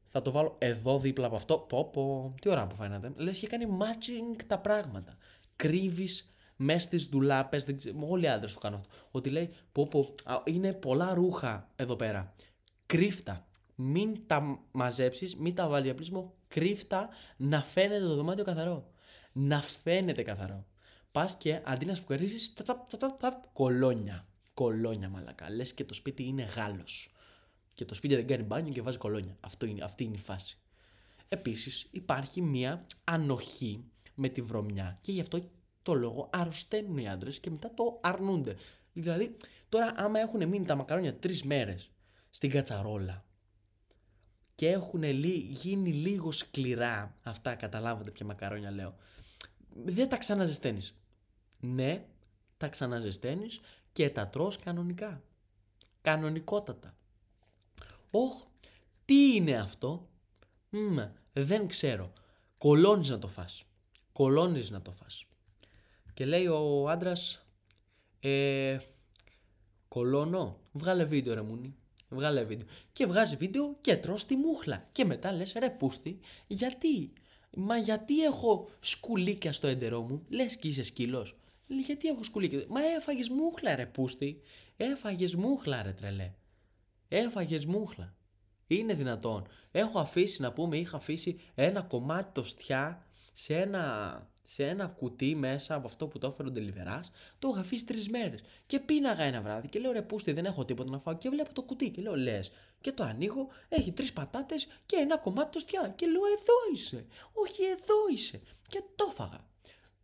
θα 0.05 0.23
το 0.23 0.31
βάλω 0.31 0.55
εδώ 0.59 0.99
δίπλα 0.99 1.27
από 1.27 1.37
αυτό. 1.37 1.59
Πω, 1.59 1.91
πω. 1.91 2.35
Τι 2.41 2.49
ώρα 2.49 2.67
που 2.67 2.75
φαίνεται. 2.75 3.13
Λες 3.17 3.39
και 3.39 3.47
κάνει 3.47 3.67
matching 3.81 4.43
τα 4.47 4.59
πράγματα. 4.59 5.17
Κρύβεις 5.57 6.35
μέσα 6.57 6.79
στις 6.79 7.05
δουλάπε. 7.05 7.65
Όλοι 8.09 8.25
οι 8.25 8.29
άντρες 8.29 8.53
το 8.53 8.59
κάνουν 8.59 8.79
αυτό. 8.79 8.95
Ότι 9.11 9.31
λέει, 9.31 9.51
πω, 9.73 9.87
πω, 9.87 10.15
είναι 10.45 10.73
πολλά 10.73 11.15
ρούχα 11.15 11.71
εδώ 11.77 11.97
πέρα. 11.97 12.35
Κρύφτα 12.87 13.47
μην 13.75 14.27
τα 14.27 14.61
μαζέψεις, 14.71 15.37
μην 15.37 15.55
τα 15.55 15.69
βάλεις 15.69 15.85
για 15.85 15.95
πλήσιμο, 15.95 16.35
κρύφτα 16.49 17.09
να 17.37 17.63
φαίνεται 17.63 18.05
το 18.05 18.15
δωμάτιο 18.15 18.45
καθαρό. 18.45 18.91
Να 19.39 19.63
φαίνεται 19.63 20.23
καθαρό. 20.23 20.67
Πας 21.13 21.37
και 21.37 21.61
αντί 21.65 21.85
να 21.87 21.95
σφουγγαρίσει, 21.95 22.53
κολόνια. 23.53 24.27
Κολόνια, 24.55 25.09
μαλακά. 25.09 25.51
Λες 25.51 25.75
και 25.75 25.85
το 25.85 25.95
σπίτι 25.95 26.23
είναι 26.23 26.43
Γάλλος. 26.43 27.15
Και 27.73 27.85
το 27.85 27.95
σπίτι 27.95 28.15
δεν 28.15 28.27
κάνει 28.27 28.43
μπάνιο 28.43 28.73
και 28.73 28.83
βάζει 28.83 28.99
κολόνια. 28.99 29.37
Αυτό 29.41 29.67
είναι, 29.67 29.85
αυτή 29.85 30.05
είναι 30.05 30.15
η 30.15 30.19
φάση. 30.19 30.59
Επίσης, 31.29 31.89
υπάρχει 31.91 32.41
μία 32.41 32.87
ανοχή 33.05 33.85
με 34.15 34.29
τη 34.29 34.43
βρωμιά 34.43 34.99
και 35.01 35.13
γι' 35.13 35.21
αυτό 35.21 35.51
το 35.83 35.95
λόγο 35.95 36.31
αρρωσταίνουν 36.33 36.99
οι 36.99 37.09
άντρες 37.09 37.39
και 37.39 37.51
μετά 37.51 37.75
το 37.75 37.99
αρνούνται. 38.03 38.57
Δηλαδή, 38.93 39.35
τώρα, 39.69 39.93
άμα 39.97 40.19
έχουν 40.19 40.49
μείνει 40.49 40.65
τα 40.65 40.75
μακαρόνια 40.75 41.15
τρεις 41.15 41.43
μέρες 41.43 41.91
στην 42.31 42.51
κατσαρόλα 42.51 43.25
και 44.55 44.69
έχουν 44.69 45.03
γίνει 45.49 45.93
λίγο 45.93 46.33
σκληρά, 46.33 47.17
αυτά 47.23 47.55
καταλάβατε 47.55 48.11
ποια 48.11 48.27
μακαρόνια 48.27 48.71
λέω, 48.71 48.95
δεν 49.85 50.09
τα 50.09 50.17
ξαναζεσταίνεις. 50.17 50.95
Ναι, 51.61 52.07
τα 52.57 52.69
ξαναζεσταίνεις 52.69 53.61
και 53.93 54.11
τα 54.11 54.29
τρως 54.29 54.57
κανονικά. 54.57 55.23
Κανονικότατα. 56.01 56.97
Όχ, 58.11 58.43
τι 59.05 59.35
είναι 59.35 59.53
αυτό; 59.53 60.09
Μ, 60.71 60.99
δεν 61.33 61.67
ξέρω. 61.67 62.13
Κολώνεις 62.59 63.09
να 63.09 63.19
το 63.19 63.29
φας. 63.29 63.65
Κολώνεις 64.13 64.71
να 64.71 64.83
το 64.83 64.91
φας. 64.91 65.25
Και 66.15 66.27
λέει 66.27 66.47
ο 66.47 66.89
άντρας, 66.89 67.47
ε, 68.21 68.79
κολώνω, 69.89 70.61
βγάλε 70.73 71.05
βίντεο 71.05 71.35
ρε 71.35 71.43
μουνι. 71.43 71.75
Βγάλε 72.09 72.45
βίντεο. 72.45 72.67
Και 72.93 73.07
βγάζει 73.07 73.37
βίντεο 73.37 73.77
και 73.81 73.97
τρως 73.97 74.27
τη 74.27 74.37
μούχλα. 74.37 74.89
Και 74.93 75.05
μετά 75.05 75.33
λες 75.33 75.53
ρε 75.53 75.71
πούστη, 75.71 76.21
γιατί. 76.47 77.13
Μα 77.51 77.77
γιατί 77.77 78.23
έχω 78.23 78.69
σκουλίκια 78.81 79.53
στο 79.53 79.67
έντερό 79.67 80.03
μου, 80.03 80.25
λες 80.29 80.57
και 80.57 80.69
είσαι 80.69 80.83
σκύλος. 80.83 81.37
Λέει, 81.67 81.81
γιατί 81.81 82.09
έχω 82.09 82.23
σκουλίκια; 82.23 82.65
Μα 82.69 82.81
έφαγες 82.97 83.29
μούχλα 83.29 83.75
ρε 83.75 83.87
πούστη. 83.87 84.41
Έφαγες 84.77 85.35
μούχλα 85.35 85.83
ρε 85.83 85.93
τρελέ. 85.93 86.33
Έφαγες 87.09 87.67
μούχλα. 87.67 88.15
Είναι 88.67 88.95
δυνατόν. 88.95 89.47
Έχω 89.71 89.99
αφήσει 89.99 90.43
να 90.43 90.53
πούμε, 90.53 90.79
είχα 90.79 90.97
αφήσει 90.97 91.41
ένα 91.55 91.83
κομμάτι 91.83 92.33
το 92.33 92.43
στιά 92.43 93.07
σε 93.33 93.57
ένα, 93.57 94.31
σε 94.49 94.69
ένα 94.69 94.87
κουτί 94.87 95.35
μέσα 95.35 95.75
από 95.75 95.87
αυτό 95.87 96.07
που 96.07 96.19
το 96.19 96.27
έφερε 96.27 96.49
ο 96.49 96.51
Ντελιβεράς. 96.51 97.11
Το 97.39 97.49
είχα 97.49 97.61
αφήσει 97.61 97.85
τρεις 97.85 98.09
μέρες. 98.09 98.41
Και 98.67 98.81
πίναγα 98.81 99.23
ένα 99.23 99.43
βράδυ 99.43 99.69
και 99.69 99.79
λέω 99.79 99.93
ρε 99.93 100.03
Πούστη, 100.03 100.33
δεν 100.33 100.45
έχω 100.45 100.65
τίποτα 100.65 100.91
να 100.91 100.99
φάω. 100.99 101.17
Και 101.17 101.29
βλέπω 101.29 101.53
το 101.53 101.63
κουτί 101.63 101.91
και 101.91 102.01
λέω 102.01 102.17
λες. 102.17 102.51
Και 102.81 102.93
το 102.93 103.03
ανοίγω, 103.03 103.49
έχει 103.69 103.93
τρεις 103.93 104.13
πατάτες 104.13 104.67
και 104.87 104.97
ένα 104.97 105.19
κομμάτι 105.19 105.51
το 105.51 105.59
στιά. 105.59 105.93
Και 105.97 106.07
λέω 106.07 106.23
εδώ 106.25 106.55
είσαι. 106.73 107.07
Όχι, 107.33 107.63
εδώ 107.63 107.95
είσαι. 108.13 108.41
Και 108.69 108.83
το 108.95 109.07
έφαγα. 109.11 109.47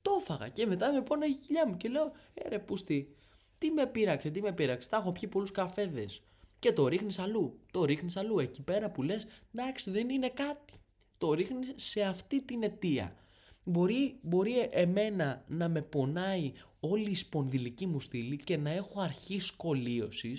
Το 0.03 0.11
έφαγα 0.21 0.49
και 0.49 0.67
μετά 0.67 0.93
με 0.93 1.03
πόναγε 1.03 1.33
η 1.33 1.37
κοιλιά 1.37 1.69
μου 1.69 1.77
και 1.77 1.89
λέω 1.89 2.13
Ε 2.35 2.49
ρε 2.49 2.59
Πούστη, 2.59 3.17
τι 3.59 3.71
με 3.71 3.87
πείραξε, 3.87 4.31
τι 4.31 4.43
με 4.43 4.53
πείραξε. 4.53 4.89
Τα 4.89 4.97
έχω 4.97 5.13
πιει 5.13 5.29
πολλούς 5.29 5.51
καφέδες. 5.51 6.23
Και 6.59 6.73
το 6.73 6.87
ρίχνεις 6.87 7.19
αλλού. 7.19 7.61
Το 7.71 7.85
ρίχνεις 7.85 8.17
αλλού. 8.17 8.39
Εκεί 8.39 8.63
πέρα 8.63 8.91
που 8.91 9.03
λες, 9.03 9.27
εντάξει, 9.55 9.91
δεν 9.91 10.09
είναι 10.09 10.29
κάτι. 10.29 10.73
Το 11.19 11.33
ρίχνεις 11.33 11.73
σε 11.77 12.03
αυτή 12.03 12.43
την 12.43 12.63
αιτία. 12.63 13.17
Μπορεί, 13.65 14.19
μπορεί 14.23 14.69
εμένα 14.71 15.45
να 15.47 15.69
με 15.69 15.83
πονάει 15.83 16.53
όλη 16.81 17.11
η 17.11 17.15
σπονδυλική 17.15 17.87
μου 17.87 18.01
στήλη 18.01 18.37
και 18.37 18.57
να 18.57 18.71
έχω 18.71 19.01
αρχή 19.01 19.39
σκολίωση, 19.39 20.35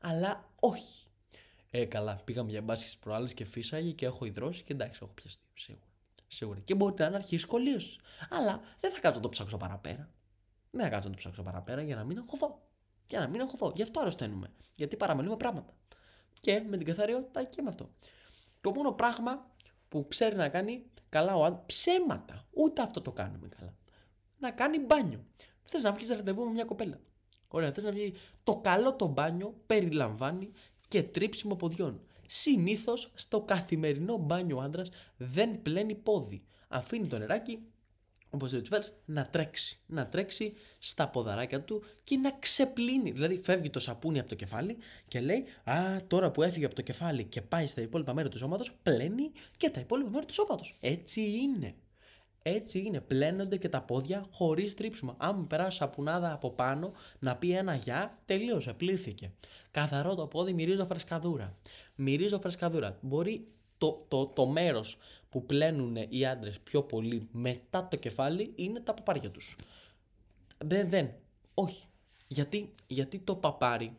αλλά 0.00 0.52
όχι. 0.60 1.06
Ε, 1.70 1.84
καλά, 1.84 2.20
πήγαμε 2.24 2.50
για 2.50 2.62
μπάσκετ 2.62 2.92
προάλλες 3.00 3.34
και 3.34 3.44
φύσαγε 3.44 3.90
και 3.90 4.06
έχω 4.06 4.24
υδρώσει 4.24 4.62
και 4.62 4.72
εντάξει, 4.72 5.00
έχω 5.02 5.12
πιαστεί. 5.12 5.44
Σίγουρα. 5.54 5.86
Σίγουρα. 6.26 6.60
Και 6.60 6.74
μπορεί 6.74 6.94
να 6.98 7.06
είναι 7.06 7.16
αρχή 7.16 7.38
σκολίωση. 7.38 7.98
Αλλά 8.30 8.60
δεν 8.80 8.92
θα 8.92 9.00
κάτσω 9.00 9.16
να 9.18 9.22
το 9.22 9.28
ψάξω 9.28 9.56
παραπέρα. 9.56 10.10
Δεν 10.70 10.84
θα 10.84 10.88
κάτσω 10.88 11.08
να 11.08 11.14
το 11.14 11.20
ψάξω 11.20 11.42
παραπέρα 11.42 11.82
για 11.82 11.96
να 11.96 12.04
μην 12.04 12.18
αγχωθώ. 12.18 12.62
Για 13.06 13.20
να 13.20 13.28
μην 13.28 13.40
αγχωθώ. 13.40 13.72
Γι' 13.76 13.82
αυτό 13.82 14.00
αρρωσταίνουμε. 14.00 14.52
Γιατί 14.76 14.96
παραμελούμε 14.96 15.36
πράγματα. 15.36 15.72
Και 16.40 16.60
με 16.68 16.76
την 16.76 16.86
καθαριότητα 16.86 17.44
και 17.44 17.62
με 17.62 17.68
αυτό. 17.68 17.90
Το 18.60 18.70
μόνο 18.70 18.92
πράγμα 18.92 19.50
που 20.00 20.08
ξέρει 20.08 20.36
να 20.36 20.48
κάνει 20.48 20.84
καλά 21.08 21.36
ο 21.36 21.44
άντρα. 21.44 21.62
Ψέματα. 21.66 22.46
Ούτε 22.50 22.82
αυτό 22.82 23.00
το 23.00 23.12
κάνουμε 23.12 23.48
καλά. 23.58 23.74
Να 24.38 24.50
κάνει 24.50 24.78
μπάνιο. 24.78 25.24
Θες 25.62 25.82
να 25.82 25.92
βγεις 25.92 26.08
ραντεβού 26.08 26.44
με 26.44 26.50
μια 26.50 26.64
κοπέλα. 26.64 27.00
Ωραία, 27.48 27.72
θες 27.72 27.84
να 27.84 27.90
βγει. 27.90 28.14
Το 28.44 28.56
καλό 28.56 28.94
το 28.94 29.06
μπάνιο 29.06 29.54
περιλαμβάνει 29.66 30.50
και 30.88 31.02
τρίψιμο 31.02 31.56
ποδιών. 31.56 32.00
Συνήθως 32.26 33.12
στο 33.14 33.40
καθημερινό 33.40 34.16
μπάνιο 34.16 34.56
ο 34.56 34.60
άντρας 34.60 34.88
δεν 35.16 35.62
πλένει 35.62 35.94
πόδι. 35.94 36.44
Αφήνει 36.68 37.06
το 37.06 37.18
νεράκι 37.18 37.66
όπως 38.36 38.50
λέει 38.50 38.60
ο 38.60 38.62
Τσβέλ, 38.62 38.82
να 39.04 39.26
τρέξει. 39.26 39.78
Να 39.86 40.06
τρέξει 40.06 40.52
στα 40.78 41.08
ποδαράκια 41.08 41.60
του 41.62 41.82
και 42.04 42.16
να 42.16 42.30
ξεπλύνει. 42.30 43.10
Δηλαδή, 43.10 43.40
φεύγει 43.42 43.70
το 43.70 43.78
σαπούνι 43.78 44.18
από 44.18 44.28
το 44.28 44.34
κεφάλι 44.34 44.76
και 45.08 45.20
λέει: 45.20 45.44
Α, 45.64 45.74
τώρα 46.06 46.30
που 46.30 46.42
έφυγε 46.42 46.64
από 46.64 46.74
το 46.74 46.82
κεφάλι 46.82 47.24
και 47.24 47.42
πάει 47.42 47.66
στα 47.66 47.80
υπόλοιπα 47.80 48.14
μέρη 48.14 48.28
του 48.28 48.38
σώματος, 48.38 48.72
πλένει 48.82 49.32
και 49.56 49.70
τα 49.70 49.80
υπόλοιπα 49.80 50.10
μέρη 50.10 50.26
του 50.26 50.32
σώματος. 50.34 50.76
Έτσι 50.80 51.20
είναι. 51.20 51.74
Έτσι 52.42 52.78
είναι. 52.78 53.00
Πλένονται 53.00 53.56
και 53.56 53.68
τα 53.68 53.82
πόδια 53.82 54.24
χωρίς 54.30 54.74
τρίψιμο. 54.74 55.14
Αν 55.18 55.36
μου 55.38 55.46
περάσει 55.46 55.76
σαπουνάδα 55.76 56.32
από 56.32 56.50
πάνω 56.50 56.92
να 57.18 57.36
πει 57.36 57.50
ένα 57.50 57.74
γεια, 57.74 58.18
τελείωσε. 58.26 58.72
Πλήθηκε. 58.72 59.32
Καθαρό 59.70 60.14
το 60.14 60.26
πόδι, 60.26 60.52
μυρίζω 60.52 60.86
φρεσκαδούρα. 60.86 61.54
Μυρίζω 61.94 62.40
φρεσκαδούρα. 62.40 62.98
Μπορεί 63.00 63.46
το, 63.78 64.04
το, 64.08 64.26
το 64.26 64.46
μέρος 64.46 64.98
που 65.36 65.46
πλένουν 65.46 65.96
οι 66.08 66.26
άντρες 66.26 66.60
πιο 66.60 66.82
πολύ 66.82 67.28
μετά 67.32 67.88
το 67.88 67.96
κεφάλι 67.96 68.52
είναι 68.54 68.80
τα 68.80 68.94
παπάρια 68.94 69.30
τους. 69.30 69.56
Δεν, 70.58 70.88
δεν. 70.88 71.10
Όχι. 71.54 71.86
Γιατί, 72.28 72.74
γιατί 72.86 73.18
το 73.18 73.36
παπάρι 73.36 73.96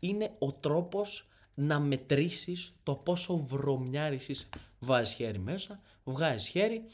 είναι 0.00 0.34
ο 0.38 0.52
τρόπος 0.52 1.28
να 1.54 1.78
μετρήσεις 1.78 2.74
το 2.82 2.94
πόσο 2.94 3.36
βρωμιάρης 3.36 4.28
είσαι. 4.28 4.48
Βάζεις 4.78 5.14
χέρι 5.14 5.38
μέσα, 5.38 5.80
βγάζεις 6.04 6.48
χέρι, 6.48 6.84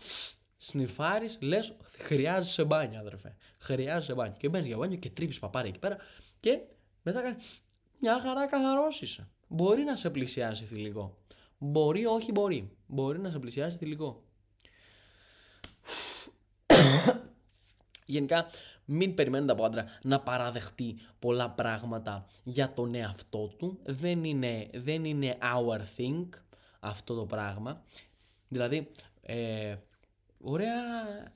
σνιφάρεις, 0.56 1.38
λες 1.40 1.76
χρειάζεσαι 1.98 2.64
μπάνιο 2.64 2.98
αδερφέ. 2.98 3.36
Χρειάζεσαι 3.58 4.14
μπάνιο. 4.14 4.36
Και 4.38 4.48
μπαίνεις 4.48 4.66
για 4.66 4.76
μπάνιο 4.76 4.98
και 4.98 5.10
τρίβεις 5.10 5.38
παπάρι 5.38 5.68
εκεί 5.68 5.78
πέρα 5.78 5.96
και 6.40 6.60
μετά 7.02 7.22
κάνει 7.22 7.36
μια 8.00 8.20
χαρά 8.20 8.46
καθαρός 8.46 9.26
Μπορεί 9.48 9.82
να 9.82 9.96
σε 9.96 10.10
πλησιάσει 10.10 10.64
θηλυκό. 10.64 11.18
Μπορεί, 11.58 12.06
όχι 12.06 12.32
μπορεί. 12.32 12.76
Μπορεί 12.94 13.18
να 13.18 13.30
σε 13.30 13.38
πλησιάσει 13.38 13.76
θηλυκό. 13.76 14.22
Γενικά, 18.06 18.46
μην 18.84 19.14
περιμένετε 19.14 19.52
από 19.52 19.64
άντρα 19.64 19.84
να 20.02 20.20
παραδεχτεί 20.20 20.98
πολλά 21.18 21.50
πράγματα 21.50 22.26
για 22.44 22.72
τον 22.72 22.94
εαυτό 22.94 23.46
του. 23.58 23.80
Δεν 23.84 24.24
είναι, 24.24 24.70
δεν 24.74 25.04
είναι 25.04 25.38
our 25.42 25.80
thing 25.96 26.28
αυτό 26.80 27.14
το 27.14 27.26
πράγμα. 27.26 27.82
Δηλαδή, 28.48 28.90
ε, 29.22 29.76
ωραία, 30.40 30.82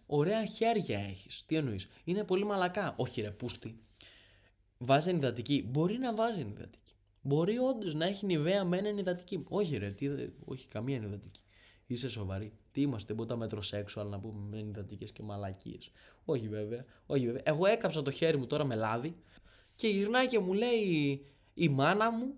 ωραία 0.06 0.44
χέρια 0.44 0.98
έχεις. 0.98 1.44
Τι 1.46 1.56
εννοείς; 1.56 1.88
Είναι 2.04 2.24
πολύ 2.24 2.44
μαλακά. 2.44 2.94
Όχι 2.96 3.20
ρε, 3.20 3.30
πούστη. 3.30 3.80
Βάζεις 4.78 5.12
ενυδατική. 5.12 5.64
Μπορεί 5.68 5.98
να 5.98 6.14
βάζεις 6.14 6.40
ενυδατική. 6.40 6.92
Μπορεί 7.20 7.58
όντως 7.58 7.94
να 7.94 8.06
έχει 8.06 8.26
νηβαία 8.26 8.64
με 8.64 8.76
ένα 8.76 8.88
ενυδατική. 8.88 9.44
Όχι, 9.48 9.76
ρε, 9.76 9.90
τι, 9.90 10.08
όχι 10.44 10.68
καμία 10.68 10.96
ενυδατική. 10.96 11.40
Είσαι 11.90 12.08
σοβαρή. 12.08 12.52
Τι 12.72 12.80
είμαστε, 12.80 13.14
τα 13.14 13.36
μετροσέξουαλ 13.36 14.08
να 14.08 14.20
πούμε 14.20 14.48
με 14.48 14.58
ενυδατικέ 14.58 15.04
και 15.04 15.22
μαλακίες. 15.22 15.90
Όχι 16.24 16.48
βέβαια. 16.48 16.84
Όχι 17.06 17.26
βέβαια. 17.26 17.42
Εγώ 17.44 17.66
έκαψα 17.66 18.02
το 18.02 18.10
χέρι 18.10 18.36
μου 18.36 18.46
τώρα 18.46 18.64
με 18.64 18.74
λάδι 18.74 19.16
και 19.74 19.88
γυρνάει 19.88 20.26
και 20.26 20.38
μου 20.38 20.52
λέει 20.52 21.24
η 21.54 21.68
μάνα 21.68 22.10
μου, 22.10 22.34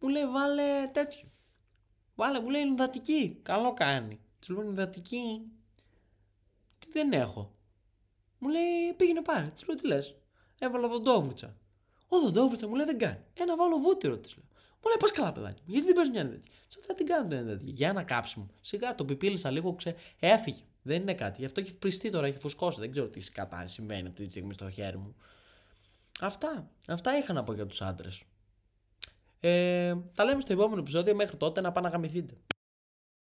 μου 0.00 0.08
λέει 0.08 0.26
βάλε 0.26 0.86
τέτοιο. 0.92 1.28
Βάλε, 2.14 2.40
μου 2.40 2.48
λέει 2.50 2.60
ενυδατική. 2.60 3.38
Καλό 3.42 3.74
κάνει. 3.74 4.20
Της 4.38 4.48
λέω 4.48 4.60
ενυδατική. 4.60 5.40
Τι 6.78 6.90
δεν 6.92 7.12
έχω. 7.12 7.54
Μου 8.38 8.48
λέει 8.48 8.92
πήγαινε 8.96 9.22
πάρε. 9.22 9.46
Της 9.54 9.66
λέω 9.66 9.76
τι 9.76 9.86
λες. 9.86 10.16
Έβαλα 10.58 10.88
δοντόβουρτσα. 10.88 11.56
Ο 12.08 12.20
Δοντόβιτσα 12.20 12.66
μου 12.66 12.74
λέει 12.74 12.86
δεν 12.86 12.98
κάνει. 12.98 13.20
Ένα 13.34 13.56
βάλω 13.56 13.78
βούτυρο 13.78 14.18
της 14.18 14.36
λέω. 14.36 14.44
Μου 14.84 14.90
λέει 14.90 14.96
πα 15.00 15.16
καλά, 15.16 15.32
παιδάκι. 15.32 15.62
Γιατί 15.66 15.86
δεν 15.86 15.94
παίζει 15.94 16.10
μια 16.10 16.28
τέτοια. 16.28 16.50
Τι 16.68 16.80
θα 16.86 16.94
την 16.94 17.06
κάνω 17.06 17.28
την 17.28 17.46
τέτοια. 17.46 17.72
Για 17.72 17.88
ένα 17.88 18.02
κάψιμο. 18.02 18.48
Σιγά 18.60 18.94
το 18.94 19.04
πιπίλησα 19.04 19.50
λίγο, 19.50 19.74
ξε... 19.74 19.94
έφυγε. 20.18 20.62
Δεν 20.82 21.02
είναι 21.02 21.14
κάτι. 21.14 21.36
Γι' 21.38 21.44
αυτό 21.44 21.60
έχει 21.60 21.74
πριστεί 21.74 22.10
τώρα, 22.10 22.26
έχει 22.26 22.38
φουσκώσει. 22.38 22.80
Δεν 22.80 22.90
ξέρω 22.90 23.06
τι 23.06 23.20
κατά 23.30 23.66
συμβαίνει 23.66 24.08
αυτή 24.08 24.24
τη 24.24 24.30
στιγμή 24.30 24.52
στο 24.52 24.70
χέρι 24.70 24.96
μου. 24.96 25.16
Αυτά. 26.20 26.70
Αυτά 26.88 27.16
είχα 27.18 27.32
να 27.32 27.44
πω 27.44 27.52
για 27.52 27.66
τους 27.66 27.82
άντρες. 27.82 28.22
Ε, 29.40 29.94
τα 30.14 30.24
λέμε 30.24 30.40
στο 30.40 30.52
επόμενο 30.52 30.80
επεισόδιο. 30.80 31.14
Μέχρι 31.14 31.36
τότε 31.36 31.60
να 31.60 31.72
πάνε 31.72 31.86
να 31.88 31.92
γαμηθείτε. 31.92 32.34